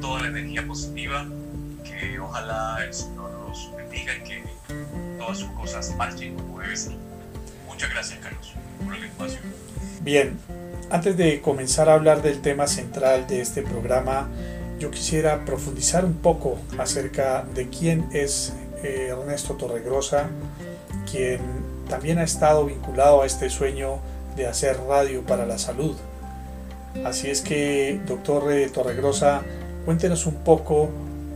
toda 0.00 0.22
la 0.22 0.28
energía 0.28 0.66
positiva, 0.66 1.26
que 1.84 2.18
ojalá 2.18 2.78
el 2.84 2.92
Señor 2.92 3.30
los 3.48 3.74
bendiga 3.76 4.14
y 4.16 4.20
que 4.22 4.44
todas 5.18 5.38
sus 5.38 5.50
cosas 5.50 5.94
marchen 5.96 6.34
como 6.34 6.60
debe 6.60 6.76
ser. 6.76 6.92
Muchas 7.66 7.90
gracias, 7.90 8.18
Carlos, 8.20 8.52
por 8.84 8.94
el 8.94 9.04
espacio. 9.04 9.38
Bien, 10.00 10.38
antes 10.90 11.16
de 11.16 11.40
comenzar 11.40 11.88
a 11.88 11.94
hablar 11.94 12.22
del 12.22 12.40
tema 12.40 12.66
central 12.66 13.26
de 13.26 13.40
este 13.40 13.62
programa, 13.62 14.28
yo 14.78 14.90
quisiera 14.90 15.44
profundizar 15.44 16.04
un 16.04 16.14
poco 16.14 16.58
acerca 16.78 17.42
de 17.54 17.68
quién 17.68 18.08
es 18.12 18.52
eh, 18.84 19.08
Ernesto 19.10 19.54
Torregrosa, 19.54 20.28
quien 21.10 21.40
también 21.88 22.18
ha 22.18 22.22
estado 22.22 22.66
vinculado 22.66 23.22
a 23.22 23.26
este 23.26 23.50
sueño 23.50 24.00
de 24.38 24.46
hacer 24.46 24.78
radio 24.88 25.26
para 25.26 25.44
la 25.44 25.58
salud. 25.58 25.96
Así 27.04 27.28
es 27.28 27.42
que, 27.42 28.00
doctor 28.06 28.50
eh, 28.52 28.70
Torregrosa, 28.70 29.42
cuéntenos 29.84 30.26
un 30.26 30.36
poco, 30.36 30.90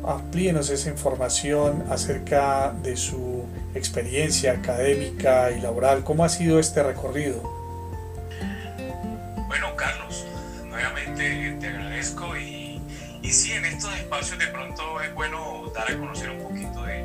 amplíenos 0.06 0.70
esa 0.70 0.88
información 0.88 1.84
acerca 1.90 2.72
de 2.82 2.96
su 2.96 3.44
experiencia 3.74 4.52
académica 4.52 5.50
y 5.50 5.60
laboral. 5.60 6.04
¿Cómo 6.04 6.24
ha 6.24 6.28
sido 6.28 6.58
este 6.58 6.82
recorrido? 6.82 7.42
Bueno, 9.48 9.76
Carlos, 9.76 10.24
nuevamente 10.68 11.56
te 11.60 11.66
agradezco 11.66 12.36
y, 12.36 12.80
y 13.22 13.30
sí, 13.30 13.52
en 13.52 13.64
estos 13.66 13.94
espacios 13.96 14.38
de 14.38 14.46
pronto 14.46 15.00
es 15.02 15.14
bueno 15.14 15.70
dar 15.74 15.90
a 15.90 15.98
conocer 15.98 16.30
un 16.30 16.38
poquito 16.38 16.82
de, 16.84 17.04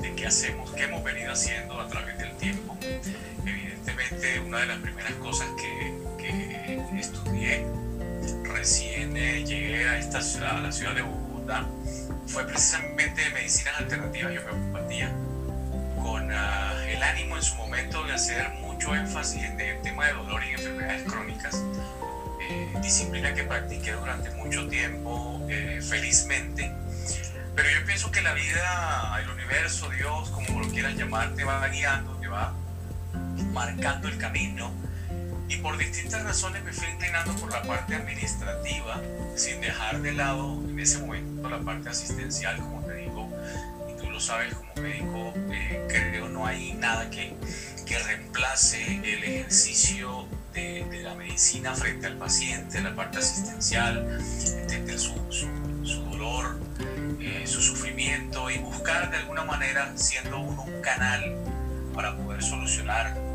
de 0.00 0.14
qué 0.14 0.26
hacemos, 0.26 0.70
qué 0.72 0.84
hemos 0.84 1.04
venido 1.04 1.32
haciendo 1.32 1.80
a 1.80 1.88
través 1.88 2.16
del 2.18 2.31
Evidentemente, 4.22 4.40
una 4.40 4.60
de 4.60 4.66
las 4.66 4.78
primeras 4.78 5.12
cosas 5.14 5.48
que, 5.56 5.94
que 6.18 6.98
estudié 6.98 7.66
recién 8.44 9.16
eh, 9.16 9.44
llegué 9.44 9.88
a, 9.88 9.98
esta 9.98 10.20
ciudad, 10.20 10.58
a 10.58 10.60
la 10.60 10.72
ciudad 10.72 10.94
de 10.94 11.02
Bogotá 11.02 11.66
fue 12.26 12.46
precisamente 12.46 13.28
medicinas 13.30 13.78
alternativas 13.78 14.32
y 14.32 14.38
homeopatía, 14.38 15.12
con 16.02 16.30
ah, 16.30 16.72
el 16.86 17.02
ánimo 17.02 17.36
en 17.36 17.42
su 17.42 17.56
momento 17.56 18.04
de 18.04 18.12
hacer 18.12 18.48
mucho 18.60 18.94
énfasis 18.94 19.42
en 19.42 19.60
el 19.60 19.82
tema 19.82 20.06
de 20.06 20.12
dolor 20.12 20.42
y 20.44 20.52
enfermedades 20.52 21.02
crónicas, 21.10 21.56
eh, 22.48 22.72
disciplina 22.80 23.34
que 23.34 23.42
practiqué 23.42 23.92
durante 23.92 24.30
mucho 24.36 24.68
tiempo, 24.68 25.44
eh, 25.48 25.80
felizmente. 25.82 26.70
Pero 27.56 27.68
yo 27.70 27.84
pienso 27.84 28.10
que 28.10 28.22
la 28.22 28.34
vida, 28.34 29.18
el 29.20 29.28
universo, 29.30 29.90
Dios, 29.90 30.30
como 30.30 30.60
lo 30.60 30.68
quieras 30.68 30.94
llamar, 30.94 31.34
te 31.34 31.44
va 31.44 31.66
guiando, 31.68 32.16
te 32.20 32.28
va 32.28 32.54
marcando 33.52 34.08
el 34.08 34.18
camino 34.18 34.72
y 35.48 35.56
por 35.58 35.76
distintas 35.76 36.22
razones 36.24 36.64
me 36.64 36.72
fui 36.72 36.88
inclinando 36.88 37.34
por 37.36 37.52
la 37.52 37.62
parte 37.62 37.94
administrativa, 37.94 39.00
sin 39.36 39.60
dejar 39.60 40.00
de 40.00 40.12
lado 40.12 40.62
en 40.66 40.80
ese 40.80 40.98
momento 40.98 41.48
la 41.50 41.60
parte 41.60 41.90
asistencial, 41.90 42.56
como 42.56 42.80
te 42.82 42.94
digo, 42.94 43.28
y 43.90 44.00
tú 44.00 44.10
lo 44.10 44.18
sabes 44.18 44.54
como 44.54 44.72
médico, 44.76 45.34
eh, 45.52 45.86
creo 45.88 46.28
no 46.28 46.46
hay 46.46 46.72
nada 46.74 47.10
que, 47.10 47.34
que 47.84 47.98
reemplace 47.98 48.96
el 48.96 49.24
ejercicio 49.24 50.26
de, 50.54 50.86
de, 50.90 51.02
la 51.02 51.14
medicina 51.14 51.74
frente 51.74 52.06
al 52.06 52.16
paciente, 52.16 52.80
la 52.80 52.94
parte 52.94 53.18
asistencial, 53.18 54.18
entender 54.56 54.98
su, 54.98 55.14
su, 55.30 55.48
su 55.84 56.02
dolor, 56.04 56.58
eh, 57.20 57.42
su 57.46 57.60
sufrimiento 57.60 58.50
y 58.50 58.58
buscar 58.58 59.10
de 59.10 59.18
alguna 59.18 59.44
manera, 59.44 59.92
siendo 59.96 60.40
uno 60.40 60.62
un 60.62 60.80
canal 60.80 61.36
para 61.94 62.16
poder 62.16 62.42
solucionar 62.42 63.31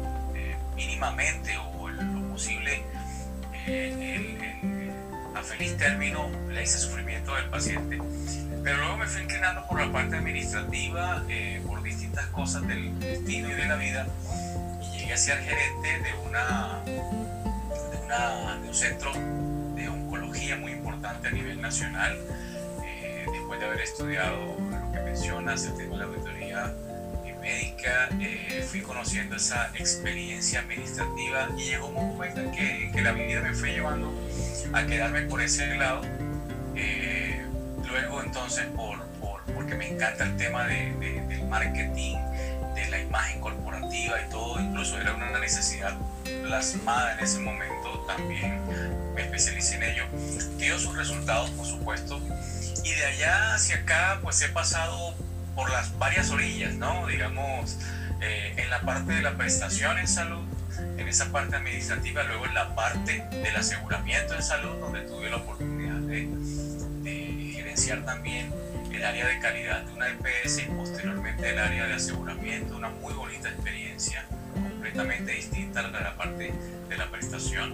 mínimamente 0.77 1.57
o 1.57 1.89
posible 2.31 2.83
eh, 3.65 4.61
a 5.35 5.41
feliz 5.41 5.75
término 5.77 6.29
ese 6.51 6.77
sufrimiento 6.77 7.33
del 7.35 7.49
paciente. 7.49 7.99
Pero 8.63 8.77
luego 8.77 8.97
me 8.97 9.07
fui 9.07 9.23
inclinando 9.23 9.65
por 9.67 9.79
la 9.81 9.91
parte 9.91 10.17
administrativa, 10.17 11.23
eh, 11.29 11.61
por 11.65 11.81
distintas 11.81 12.27
cosas 12.27 12.67
del 12.67 12.99
destino 12.99 13.49
y 13.49 13.53
de 13.53 13.65
la 13.65 13.75
vida, 13.75 14.07
y 14.81 14.99
llegué 14.99 15.13
a 15.13 15.17
ser 15.17 15.39
gerente 15.39 15.99
de, 15.99 16.13
una, 16.27 16.83
de 18.61 18.67
un 18.67 18.75
centro 18.75 19.11
de 19.75 19.89
oncología 19.89 20.57
muy 20.57 20.73
importante 20.73 21.29
a 21.29 21.31
nivel 21.31 21.61
nacional, 21.61 22.17
eh, 22.83 23.25
después 23.31 23.59
de 23.59 23.65
haber 23.65 23.81
estudiado 23.81 24.57
lo 24.59 24.91
que 24.91 24.99
mencionas, 24.99 25.65
el 25.65 25.77
tema 25.77 25.93
de 25.93 25.97
la 25.97 26.05
auditoría 26.05 26.73
médica, 27.41 28.09
eh, 28.19 28.65
fui 28.69 28.81
conociendo 28.81 29.35
esa 29.35 29.71
experiencia 29.75 30.59
administrativa 30.59 31.49
y 31.57 31.65
llegó 31.65 31.87
un 31.87 32.15
momento 32.15 32.41
en 32.41 32.51
que, 32.51 32.91
que 32.93 33.01
la 33.01 33.11
vida 33.11 33.41
me 33.41 33.53
fue 33.53 33.71
llevando 33.73 34.11
a 34.73 34.85
quedarme 34.85 35.21
por 35.23 35.41
ese 35.41 35.75
lado. 35.75 36.01
Eh, 36.75 37.41
luego 37.89 38.21
entonces 38.21 38.65
por, 38.75 39.05
por, 39.19 39.41
porque 39.53 39.75
me 39.75 39.89
encanta 39.89 40.23
el 40.23 40.37
tema 40.37 40.65
de, 40.67 40.91
del 41.27 41.47
marketing, 41.47 42.15
de 42.75 42.89
la 42.89 42.99
imagen 42.99 43.41
corporativa 43.41 44.21
y 44.21 44.29
todo, 44.29 44.59
incluso 44.59 44.99
era 44.99 45.13
una 45.13 45.39
necesidad 45.39 45.97
plasmada 46.43 47.13
en 47.13 47.19
ese 47.21 47.39
momento, 47.39 48.05
también 48.07 48.61
me 49.15 49.21
especialicé 49.21 49.75
en 49.75 49.83
ello. 49.83 50.03
Dio 50.57 50.77
sus 50.77 50.95
resultados, 50.95 51.49
por 51.51 51.65
supuesto, 51.65 52.21
y 52.83 52.91
de 52.91 53.05
allá 53.05 53.55
hacia 53.55 53.77
acá 53.77 54.19
pues 54.21 54.41
he 54.41 54.49
pasado 54.49 55.15
por 55.57 55.71
las 55.71 55.97
varias 55.97 56.29
orillas, 56.29 56.75
¿no? 56.75 57.07
Digamos, 57.07 57.79
eh, 58.21 58.53
en 58.57 58.69
la 58.69 58.79
parte 58.81 59.11
de 59.11 59.23
la 59.23 59.35
prestación 59.35 59.97
en 59.97 60.07
salud, 60.07 60.45
en 60.97 61.07
esa 61.07 61.31
parte 61.31 61.55
administrativa, 61.55 62.23
luego 62.23 62.45
en 62.45 62.53
la 62.53 62.75
parte 62.75 63.25
del 63.31 63.55
aseguramiento 63.55 64.35
en 64.35 64.43
salud, 64.43 64.77
donde 64.79 65.01
tuve 65.01 65.31
la 65.31 65.37
oportunidad 65.37 65.97
de, 66.01 66.29
de 67.01 67.51
gerenciar 67.55 68.05
también 68.05 68.53
el 68.91 69.03
área 69.03 69.27
de 69.27 69.39
calidad 69.39 69.81
de 69.81 69.93
una 69.93 70.09
EPS 70.09 70.59
y 70.59 70.65
posteriormente 70.65 71.49
el 71.49 71.57
área 71.57 71.87
de 71.87 71.95
aseguramiento, 71.95 72.77
una 72.77 72.89
muy 72.89 73.13
bonita 73.13 73.49
experiencia, 73.49 74.25
completamente 74.53 75.31
distinta 75.31 75.79
a 75.79 75.89
la 75.89 76.15
parte 76.15 76.53
de 76.87 76.97
la 76.97 77.09
prestación 77.09 77.73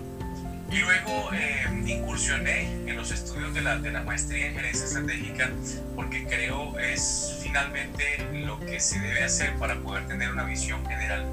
y 0.74 0.80
luego 0.80 1.32
eh, 1.34 1.66
incursioné 1.86 2.64
en 2.90 2.98
los 2.98 3.12
estudios 3.12 3.54
de 3.54 3.62
la, 3.62 3.78
de 3.78 3.92
la 3.92 4.02
maestría 4.02 4.48
en 4.48 4.56
gerencia 4.56 4.86
estratégica 4.86 5.52
porque 5.96 6.26
creo 6.26 6.78
es 6.80 7.40
finalmente 7.44 8.04
lo 8.34 8.60
que 8.60 8.80
se 8.80 9.00
debe 9.00 9.24
hacer 9.24 9.54
para 9.58 9.76
poder 9.80 10.08
tener 10.08 10.32
una 10.32 10.46
visión 10.46 10.84
general 10.88 11.26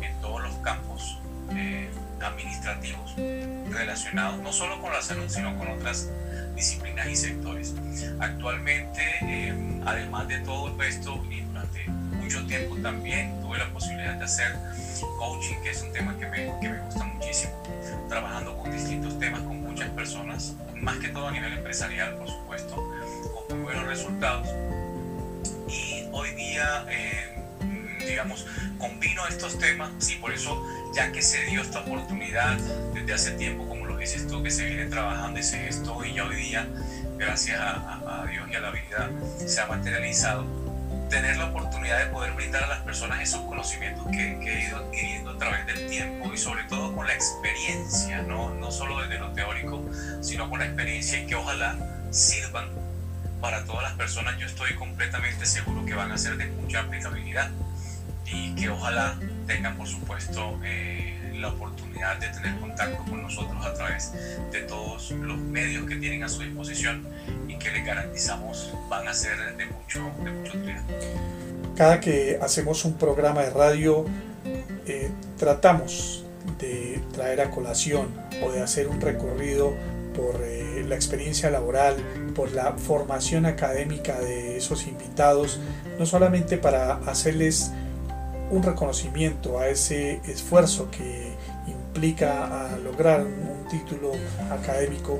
en 0.00 0.20
todos 0.20 0.42
los 0.42 0.54
campos, 0.58 1.18
eh, 1.56 1.88
administrativos 2.20 3.16
relacionados 3.70 4.40
no 4.40 4.52
solo 4.52 4.80
con 4.80 4.92
la 4.92 5.02
salud, 5.02 5.28
sino 5.28 5.56
con 5.58 5.68
otras 5.68 6.08
disciplinas 6.54 7.08
y 7.08 7.16
sectores. 7.16 7.74
Actualmente, 8.20 9.02
em, 9.22 9.86
además 9.86 10.28
de 10.28 10.38
todo 10.40 10.68
el 10.68 10.78
resto, 10.78 11.22
y 11.30 11.40
durante 11.40 11.86
mucho 12.34 12.46
tiempo 12.48 12.76
también 12.82 13.40
tuve 13.40 13.58
la 13.58 13.72
posibilidad 13.72 14.14
de 14.14 14.24
hacer 14.24 14.56
coaching, 15.18 15.54
que 15.62 15.70
es 15.70 15.82
un 15.82 15.92
tema 15.92 16.16
que 16.18 16.26
me, 16.26 16.52
que 16.60 16.68
me 16.68 16.80
gusta 16.80 17.04
muchísimo, 17.04 17.52
trabajando 18.08 18.56
con 18.56 18.72
distintos 18.72 19.18
temas 19.20 19.40
con 19.42 19.62
muchas 19.62 19.88
personas, 19.90 20.54
más 20.74 20.96
que 20.98 21.08
todo 21.08 21.28
a 21.28 21.30
nivel 21.30 21.52
empresarial, 21.52 22.16
por 22.16 22.28
supuesto, 22.28 22.74
con 23.34 23.58
muy 23.58 23.72
buenos 23.72 23.86
resultados. 23.86 24.48
Y 25.68 26.08
hoy 26.10 26.30
día, 26.34 26.86
em, 26.88 27.98
digamos, 27.98 28.46
combino 28.78 29.26
estos 29.28 29.56
temas 29.58 29.90
y 30.10 30.16
por 30.16 30.32
eso, 30.32 30.60
ya 30.94 31.12
que 31.12 31.22
se 31.22 31.44
dio 31.44 31.62
esta 31.62 31.80
oportunidad 31.80 32.58
desde 32.94 33.12
hace 33.12 33.30
tiempo, 33.32 33.68
como 33.68 33.86
lo 33.86 33.96
dices 33.96 34.26
tú, 34.26 34.42
que 34.42 34.50
se 34.50 34.66
viene 34.66 34.86
trabajando 34.86 35.38
ese 35.38 35.58
gesto 35.58 36.04
y 36.04 36.14
ya 36.14 36.24
hoy 36.24 36.36
día, 36.36 36.66
gracias 37.16 37.60
a, 37.60 38.22
a 38.22 38.26
Dios 38.26 38.48
y 38.50 38.54
a 38.56 38.60
la 38.60 38.70
vida, 38.72 39.10
se 39.38 39.60
ha 39.60 39.66
materializado, 39.66 40.63
tener 41.08 41.36
la 41.36 41.46
oportunidad 41.46 41.98
de 41.98 42.06
poder 42.06 42.32
brindar 42.32 42.64
a 42.64 42.66
las 42.66 42.80
personas 42.80 43.20
esos 43.20 43.42
conocimientos 43.42 44.06
que, 44.10 44.32
he 44.32 44.68
ido 44.68 44.78
adquiriendo 44.78 45.30
a 45.30 45.38
través 45.38 45.66
del 45.66 45.88
tiempo 45.88 46.32
y 46.32 46.38
sobre 46.38 46.64
todo 46.64 46.94
con 46.94 47.06
la 47.06 47.14
experiencia, 47.14 48.22
no, 48.22 48.50
no 48.54 48.70
solo 48.70 49.00
desde 49.02 49.18
lo 49.18 49.32
teórico, 49.32 49.84
sino 50.20 50.48
con 50.48 50.58
la 50.58 50.66
experiencia 50.66 51.20
y 51.20 51.26
que 51.26 51.34
ojalá 51.34 51.76
sirvan 52.10 52.68
para 53.40 53.64
todas 53.64 53.82
las 53.82 53.92
personas. 53.92 54.38
Yo 54.38 54.46
estoy 54.46 54.74
completamente 54.74 55.46
seguro 55.46 55.84
que 55.84 55.94
van 55.94 56.12
a 56.12 56.18
ser 56.18 56.36
de 56.36 56.46
mucha 56.46 56.80
aplicabilidad 56.80 57.50
y 58.26 58.54
que 58.54 58.70
ojalá 58.70 59.18
tengan, 59.46 59.76
por 59.76 59.86
supuesto, 59.86 60.58
eh, 60.64 61.14
la 61.34 61.48
oportunidad 61.48 62.16
de 62.18 62.28
tener 62.28 62.58
contacto 62.58 63.04
con 63.04 63.22
nosotros 63.22 63.64
a 63.64 63.74
través 63.74 64.12
de 64.50 64.60
todos 64.62 65.10
los 65.10 65.38
medios 65.38 65.86
que 65.86 65.96
tienen 65.96 66.22
a 66.24 66.28
su 66.28 66.42
disposición 66.42 67.06
y 67.48 67.58
que 67.58 67.70
les 67.70 67.84
garantizamos 67.84 68.72
van 68.88 69.08
a 69.08 69.12
ser 69.12 69.56
de 69.56 69.66
mucho, 69.66 70.10
de 70.24 70.30
mucho 70.30 70.56
utilidad. 70.56 70.82
Cada 71.76 71.98
que 72.00 72.38
hacemos 72.40 72.84
un 72.84 72.92
programa 72.92 73.42
de 73.42 73.50
radio, 73.50 74.04
eh, 74.86 75.10
tratamos 75.36 76.24
de 76.60 77.00
traer 77.12 77.40
a 77.40 77.50
colación 77.50 78.08
o 78.44 78.52
de 78.52 78.62
hacer 78.62 78.86
un 78.86 79.00
recorrido 79.00 79.72
por 80.14 80.40
eh, 80.44 80.84
la 80.88 80.94
experiencia 80.94 81.50
laboral, 81.50 81.96
por 82.36 82.52
la 82.52 82.74
formación 82.74 83.44
académica 83.44 84.20
de 84.20 84.56
esos 84.56 84.86
invitados, 84.86 85.58
no 85.98 86.06
solamente 86.06 86.58
para 86.58 86.94
hacerles 87.06 87.72
un 88.52 88.62
reconocimiento 88.62 89.58
a 89.58 89.68
ese 89.68 90.20
esfuerzo 90.28 90.88
que 90.92 91.32
implica 91.66 92.78
lograr 92.84 93.22
un 93.22 93.66
título 93.68 94.12
académico, 94.48 95.18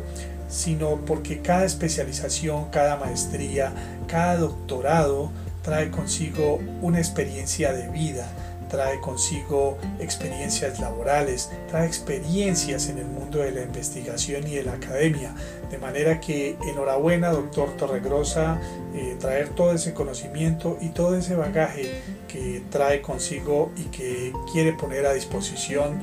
sino 0.48 1.00
porque 1.04 1.40
cada 1.40 1.64
especialización, 1.64 2.70
cada 2.70 2.96
maestría, 2.96 3.72
cada 4.06 4.36
doctorado 4.36 5.32
trae 5.64 5.90
consigo 5.90 6.60
una 6.82 6.98
experiencia 6.98 7.72
de 7.72 7.88
vida, 7.88 8.28
trae 8.68 9.00
consigo 9.00 9.78
experiencias 9.98 10.78
laborales, 10.78 11.50
trae 11.68 11.86
experiencias 11.86 12.88
en 12.88 12.98
el 12.98 13.06
mundo 13.06 13.38
de 13.38 13.50
la 13.50 13.62
investigación 13.62 14.46
y 14.46 14.56
de 14.56 14.64
la 14.64 14.74
academia. 14.74 15.34
De 15.70 15.78
manera 15.78 16.20
que 16.20 16.56
enhorabuena, 16.68 17.30
doctor 17.30 17.70
Torregrosa, 17.76 18.60
eh, 18.94 19.16
traer 19.18 19.48
todo 19.50 19.72
ese 19.72 19.94
conocimiento 19.94 20.76
y 20.80 20.90
todo 20.90 21.16
ese 21.16 21.34
bagaje 21.34 21.90
que 22.28 22.62
trae 22.70 23.00
consigo 23.00 23.72
y 23.76 23.84
que 23.84 24.32
quiere 24.52 24.72
poner 24.74 25.06
a 25.06 25.14
disposición 25.14 26.02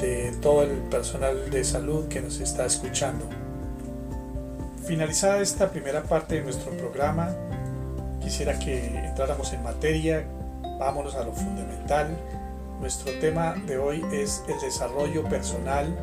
de 0.00 0.32
todo 0.40 0.62
el 0.62 0.70
personal 0.90 1.50
de 1.50 1.64
salud 1.64 2.08
que 2.08 2.20
nos 2.20 2.40
está 2.40 2.64
escuchando. 2.64 3.28
Finalizada 4.86 5.40
esta 5.40 5.70
primera 5.70 6.02
parte 6.02 6.36
de 6.36 6.42
nuestro 6.42 6.70
programa, 6.72 7.36
quisiera 8.22 8.58
que 8.58 8.86
entráramos 9.06 9.52
en 9.52 9.62
materia 9.62 10.24
vámonos 10.78 11.14
a 11.14 11.24
lo 11.24 11.32
fundamental. 11.32 12.08
Nuestro 12.80 13.12
tema 13.20 13.54
de 13.66 13.78
hoy 13.78 14.04
es 14.12 14.42
el 14.48 14.58
desarrollo 14.60 15.22
personal 15.28 15.96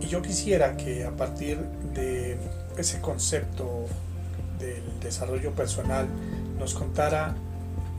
y 0.00 0.06
yo 0.06 0.22
quisiera 0.22 0.76
que 0.76 1.04
a 1.04 1.10
partir 1.10 1.58
de 1.92 2.38
ese 2.78 3.00
concepto 3.00 3.84
del 4.58 4.82
desarrollo 5.00 5.52
personal 5.52 6.06
nos 6.58 6.72
contara 6.74 7.34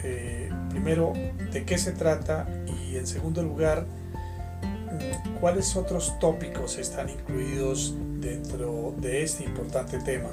eh, 0.04 0.50
primero 0.72 1.14
de 1.52 1.66
qué 1.66 1.78
se 1.78 1.92
trata 1.92 2.48
y 2.66 2.96
en 2.96 3.06
segundo 3.06 3.44
lugar 3.44 3.86
mm, 3.86 5.36
cuáles 5.40 5.76
otros 5.76 6.18
tópicos 6.20 6.78
están 6.80 7.10
incluidos 7.10 7.94
dentro 8.20 8.96
de 8.98 9.22
este 9.22 9.44
importante 9.44 10.00
tema. 10.00 10.30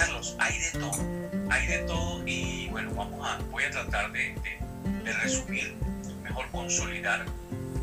Carlos, 0.00 0.34
hay 0.38 0.58
de 0.58 0.78
todo, 0.78 0.92
hay 1.50 1.66
de 1.66 1.78
todo 1.80 2.26
y 2.26 2.68
bueno, 2.70 2.90
vamos 2.94 3.20
a, 3.22 3.36
voy 3.50 3.64
a 3.64 3.70
tratar 3.70 4.10
de, 4.12 4.34
de, 5.04 5.12
resumir, 5.12 5.76
mejor 6.22 6.46
consolidar 6.52 7.26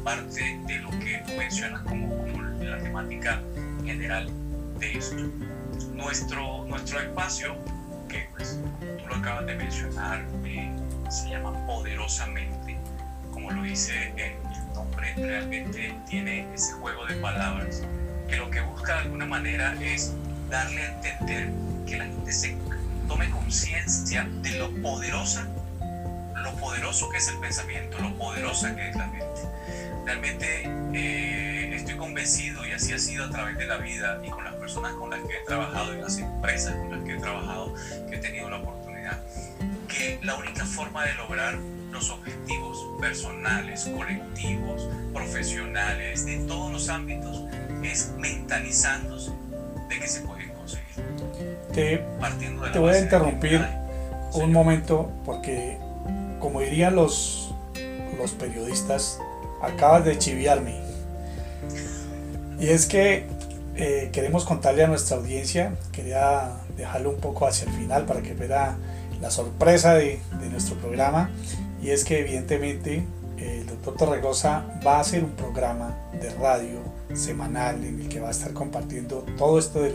parte 0.04 0.60
de 0.66 0.80
lo 0.80 0.90
que 0.90 1.22
tú 1.28 1.34
mencionas 1.34 1.84
como, 1.84 2.10
como 2.10 2.42
la 2.64 2.80
temática 2.80 3.40
general 3.86 4.32
de 4.80 4.94
esto. 4.94 5.16
Nuestro, 5.94 6.66
nuestro 6.66 7.00
espacio, 7.02 7.56
que 8.10 8.28
pues, 8.36 8.60
tú 8.82 9.08
lo 9.08 9.16
acabas 9.18 9.46
de 9.46 9.54
mencionar, 9.54 10.26
eh, 10.44 10.72
se 11.12 11.30
llama 11.30 11.54
Poderosamente, 11.68 12.80
como 13.32 13.52
lo 13.52 13.62
dice 13.62 14.12
el 14.18 14.74
nombre, 14.74 15.14
realmente 15.18 15.96
tiene 16.10 16.52
ese 16.52 16.74
juego 16.74 17.06
de 17.06 17.14
palabras 17.18 17.84
que 18.28 18.38
lo 18.38 18.50
que 18.50 18.62
busca 18.62 18.94
de 18.96 19.00
alguna 19.02 19.28
manera 19.28 19.76
es 19.80 20.16
darle 20.50 20.82
a 20.82 20.96
entender 20.96 21.67
que 21.88 21.98
la 21.98 22.06
gente 22.06 22.32
se 22.32 22.56
tome 23.08 23.30
conciencia 23.32 24.28
de 24.42 24.60
lo 24.60 24.70
poderosa, 24.82 25.48
lo 26.44 26.54
poderoso 26.58 27.10
que 27.10 27.18
es 27.18 27.28
el 27.30 27.40
pensamiento, 27.40 27.98
lo 28.00 28.14
poderosa 28.18 28.76
que 28.76 28.90
es 28.90 28.96
la 28.96 29.08
mente. 29.08 29.42
Realmente 30.06 30.70
eh, 30.94 31.76
estoy 31.76 31.96
convencido 31.96 32.66
y 32.68 32.74
así 32.74 32.94
ha 32.94 33.00
sido 33.00 33.26
a 33.26 33.30
través 33.30 33.58
de 33.58 33.66
la 33.66 33.78
vida 33.78 34.22
y 34.26 34.30
con 34.30 34.44
las 34.44 34.56
personas 34.56 34.94
con 34.94 35.10
las 35.10 35.20
que 35.22 35.38
he 35.38 35.46
trabajado 35.46 35.94
y 35.94 36.02
las 36.02 36.18
empresas 36.18 36.76
con 36.76 36.92
las 36.92 37.04
que 37.04 37.16
he 37.16 37.20
trabajado, 37.20 37.74
que 38.10 38.16
he 38.16 38.20
tenido 38.20 38.50
la 38.50 38.58
oportunidad, 38.58 39.20
que 39.88 40.20
la 40.24 40.36
única 40.36 40.66
forma 40.66 41.06
de 41.06 41.14
lograr 41.16 41.58
los 41.92 42.10
objetivos 42.10 42.78
personales, 43.00 43.90
colectivos, 43.96 44.90
profesionales, 45.14 46.26
de 46.26 46.38
todos 46.40 46.72
los 46.72 46.90
ámbitos, 46.90 47.44
es 47.84 48.12
mentalizándose 48.18 49.32
de 49.90 50.00
que 50.00 50.08
se 50.08 50.22
puede 50.22 50.48
te, 51.78 52.80
voy 52.80 52.90
a 52.92 53.00
interrumpir 53.00 53.64
un 54.34 54.52
momento 54.52 55.12
porque, 55.26 55.78
como 56.40 56.62
dirían 56.62 56.96
los, 56.96 57.54
los 58.18 58.32
periodistas, 58.32 59.20
acabas 59.62 60.04
de 60.04 60.18
chiviarme. 60.18 60.76
Y 62.60 62.70
es 62.70 62.88
que 62.88 63.28
eh, 63.76 64.10
queremos 64.12 64.44
contarle 64.44 64.86
a 64.86 64.88
nuestra 64.88 65.18
audiencia, 65.18 65.76
quería 65.92 66.52
dejarlo 66.76 67.12
un 67.12 67.18
poco 67.18 67.46
hacia 67.46 67.68
el 67.68 67.74
final 67.74 68.06
para 68.06 68.24
que 68.24 68.34
vea 68.34 68.76
la 69.22 69.30
sorpresa 69.30 69.94
de, 69.94 70.20
de 70.42 70.50
nuestro 70.50 70.78
programa. 70.78 71.30
Y 71.84 71.92
es 71.92 72.04
que 72.04 72.22
evidentemente 72.22 73.06
el 73.38 73.68
doctor 73.68 73.98
Torregosa 73.98 74.66
va 74.86 74.98
a 74.98 75.02
hacer 75.02 75.24
un 75.24 75.32
programa 75.32 75.96
de 76.20 76.32
radio 76.32 76.80
semanal 77.14 77.84
en 77.84 78.02
el 78.02 78.10
que 78.10 78.20
va 78.20 78.30
a 78.30 78.32
estar 78.32 78.52
compartiendo 78.54 79.24
todo 79.38 79.60
esto 79.60 79.84
del 79.84 79.94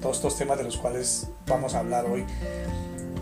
todos 0.00 0.16
estos 0.16 0.36
temas 0.36 0.58
de 0.58 0.64
los 0.64 0.76
cuales 0.76 1.28
vamos 1.46 1.74
a 1.74 1.80
hablar 1.80 2.06
hoy. 2.06 2.24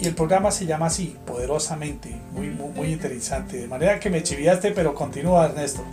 Y 0.01 0.07
el 0.07 0.15
programa 0.15 0.51
se 0.51 0.65
llama 0.65 0.87
así, 0.87 1.17
poderosamente, 1.27 2.11
muy, 2.31 2.49
muy, 2.51 2.93
interesante. 2.93 3.57
De 3.57 3.67
manera 3.67 3.99
que 3.99 4.11
me 4.11 4.23
chiviaste, 4.23 4.71
pero 4.71 4.95
continúa 4.95 5.47
Ernesto. 5.47 5.85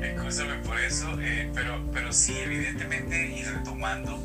Escúchame 0.00 0.54
por 0.64 0.78
eso, 0.78 1.08
eh, 1.20 1.50
pero, 1.52 1.80
pero 1.92 2.12
sí, 2.12 2.36
evidentemente, 2.38 3.34
y 3.36 3.42
retomando, 3.42 4.16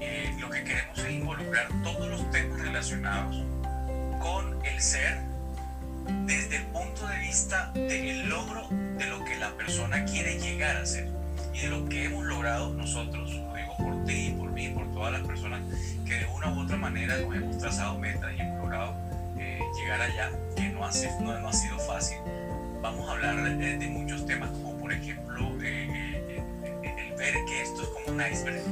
eh, 0.00 0.34
lo 0.40 0.50
que 0.50 0.64
queremos 0.64 0.98
es 0.98 1.10
involucrar 1.12 1.68
todos 1.84 2.08
los 2.08 2.28
temas 2.32 2.60
relacionados 2.60 3.36
con 4.20 4.64
el 4.64 4.80
ser 4.80 5.20
desde 6.26 6.56
el 6.56 6.64
punto 6.66 7.06
de 7.06 7.18
vista 7.18 7.70
del 7.74 8.28
logro 8.28 8.66
de 8.98 9.06
lo 9.06 9.24
que 9.24 9.36
la 9.36 9.50
persona 9.56 10.04
quiere 10.04 10.40
llegar 10.40 10.76
a 10.76 10.86
ser 10.86 11.08
y 11.54 11.60
de 11.60 11.68
lo 11.68 11.88
que 11.88 12.04
hemos 12.06 12.24
logrado 12.24 12.72
nosotros 12.74 13.30
por 13.82 14.04
ti, 14.04 14.34
por 14.38 14.50
mí, 14.50 14.68
por 14.68 14.90
todas 14.92 15.12
las 15.12 15.22
personas 15.22 15.60
que 16.04 16.14
de 16.14 16.26
una 16.26 16.52
u 16.52 16.60
otra 16.60 16.76
manera 16.76 17.16
nos 17.18 17.34
hemos 17.34 17.58
trazado 17.58 17.98
metas 17.98 18.32
y 18.36 18.40
hemos 18.40 18.58
logrado 18.58 18.94
eh, 19.38 19.60
llegar 19.76 20.00
allá, 20.00 20.30
que 20.56 20.68
no 20.70 20.84
ha, 20.84 20.90
no, 21.20 21.40
no 21.40 21.48
ha 21.48 21.52
sido 21.52 21.78
fácil. 21.80 22.18
Vamos 22.80 23.08
a 23.08 23.12
hablar 23.12 23.58
de, 23.58 23.86
muchos 23.88 24.26
temas, 24.26 24.50
como 24.50 24.76
por 24.78 24.92
ejemplo 24.92 25.48
eh, 25.62 25.88
eh, 26.28 27.10
el 27.10 27.16
ver 27.16 27.34
que 27.46 27.62
esto 27.62 27.82
es 27.82 27.88
como 27.88 28.16
un 28.16 28.20
iceberg, 28.20 28.62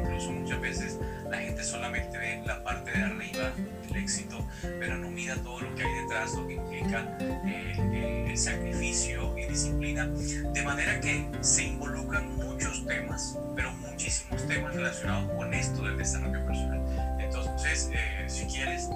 incluso 0.00 0.30
muchas 0.30 0.60
veces 0.60 0.98
la 1.30 1.38
gente 1.38 1.62
solamente 1.62 2.16
ve 2.16 2.42
la 2.46 2.62
parte 2.62 2.90
de 2.90 3.02
arriba 3.02 3.52
del 3.86 3.96
éxito, 3.96 4.38
pero 4.62 4.96
no 4.96 5.10
mira 5.10 5.34
todo 5.36 5.60
lo 5.60 5.74
que 5.74 5.82
hay 5.82 6.02
detrás, 6.02 6.34
lo 6.34 6.46
que 6.46 6.54
implica 6.54 7.18
eh, 7.20 8.26
el, 8.28 8.38
sacrificio 8.38 9.36
y 9.36 9.46
disciplina, 9.46 10.06
de 10.06 10.62
manera 10.62 11.00
que 11.00 11.28
se 11.40 11.64
involucran 11.64 12.36
muchos 12.36 12.86
temas, 12.86 13.36
pero 13.56 13.72
muchísimos 13.98 14.46
temas 14.46 14.72
relacionados 14.76 15.28
con 15.32 15.52
esto 15.52 15.82
del 15.82 15.98
desarrollo 15.98 16.46
personal. 16.46 16.80
Entonces, 17.18 17.90
eh, 17.92 18.26
si 18.28 18.46
quieres 18.46 18.88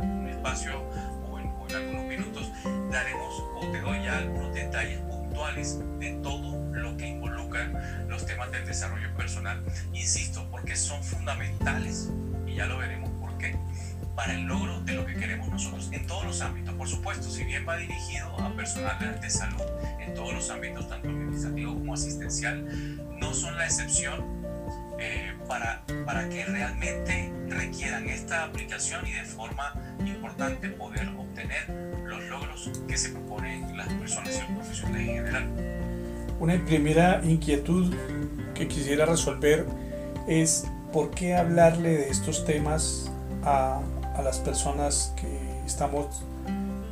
un 0.00 0.28
espacio 0.28 0.82
o 1.30 1.38
en, 1.38 1.46
o 1.46 1.66
en 1.68 1.76
algunos 1.76 2.04
minutos, 2.06 2.50
daremos 2.90 3.40
o 3.54 3.70
te 3.70 3.80
doy 3.80 4.02
ya 4.02 4.18
algunos 4.18 4.52
detalles 4.52 4.98
puntuales 5.02 5.78
de 6.00 6.10
todo 6.24 6.58
lo 6.72 6.96
que 6.96 7.06
involucra 7.06 7.70
los 8.08 8.26
temas 8.26 8.50
del 8.50 8.66
desarrollo 8.66 9.14
personal, 9.16 9.62
insisto, 9.92 10.44
porque 10.50 10.74
son 10.74 11.04
fundamentales 11.04 12.10
y 12.44 12.56
ya 12.56 12.66
lo 12.66 12.78
veremos 12.78 13.10
por 13.20 13.38
qué, 13.38 13.56
para 14.16 14.34
el 14.34 14.42
logro 14.42 14.80
de 14.80 14.94
lo 14.94 15.06
que 15.06 15.14
queremos 15.14 15.50
nosotros 15.50 15.88
en 15.92 16.04
todos 16.08 16.24
los 16.24 16.40
ámbitos. 16.40 16.74
Por 16.74 16.88
supuesto, 16.88 17.30
si 17.30 17.44
bien 17.44 17.64
va 17.64 17.76
dirigido 17.76 18.36
a 18.40 18.52
personal 18.56 19.20
de 19.20 19.30
salud 19.30 19.62
en 20.00 20.14
todos 20.14 20.34
los 20.34 20.50
ámbitos, 20.50 20.88
tanto 20.88 21.10
administrativo 21.10 21.74
como 21.74 21.94
asistencial, 21.94 22.66
no 23.20 23.32
son 23.32 23.56
la 23.56 23.64
excepción 23.64 24.37
eh, 24.98 25.32
para, 25.46 25.82
para 26.04 26.28
que 26.28 26.44
realmente 26.44 27.32
requieran 27.48 28.08
esta 28.08 28.44
aplicación 28.44 29.06
y 29.06 29.12
de 29.12 29.24
forma 29.24 29.74
importante 30.00 30.68
poder 30.70 31.08
obtener 31.16 31.68
los 32.04 32.22
logros 32.24 32.70
que 32.86 32.96
se 32.96 33.10
proponen 33.10 33.76
las 33.76 33.88
personas 33.88 34.36
y 34.36 34.40
los 34.40 34.50
profesionales 34.58 35.08
en 35.08 35.14
general. 35.14 35.48
Una 36.40 36.64
primera 36.64 37.20
inquietud 37.24 37.94
que 38.54 38.68
quisiera 38.68 39.06
resolver 39.06 39.66
es 40.26 40.66
por 40.92 41.10
qué 41.10 41.34
hablarle 41.34 41.90
de 41.90 42.08
estos 42.10 42.44
temas 42.44 43.10
a, 43.44 43.80
a 44.16 44.22
las 44.22 44.38
personas 44.38 45.12
que 45.16 45.28
estamos 45.66 46.24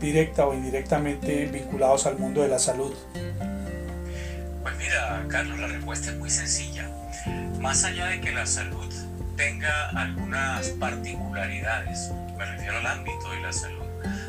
directa 0.01 0.47
o 0.47 0.55
indirectamente 0.55 1.47
vinculados 1.47 2.07
al 2.07 2.19
mundo 2.19 2.43
de 2.43 2.49
la 2.49 2.59
salud. 2.59 2.95
Pues 4.63 4.77
mira, 4.79 5.25
Carlos, 5.29 5.59
la 5.59 5.69
respuesta 5.69 6.11
es 6.11 6.17
muy 6.19 6.31
sencilla. 6.31 6.89
Más 7.67 7.83
allá 7.83 8.07
de 8.07 8.21
que 8.21 8.31
la 8.31 8.47
salud 8.47 8.95
tenga 9.37 9.89
algunas 9.89 10.69
particularidades, 10.69 12.13
me 12.39 12.45
refiero 12.45 12.77
al 12.77 12.87
ámbito 12.87 13.29
de 13.33 13.41
la 13.41 13.53
salud, 13.53 13.83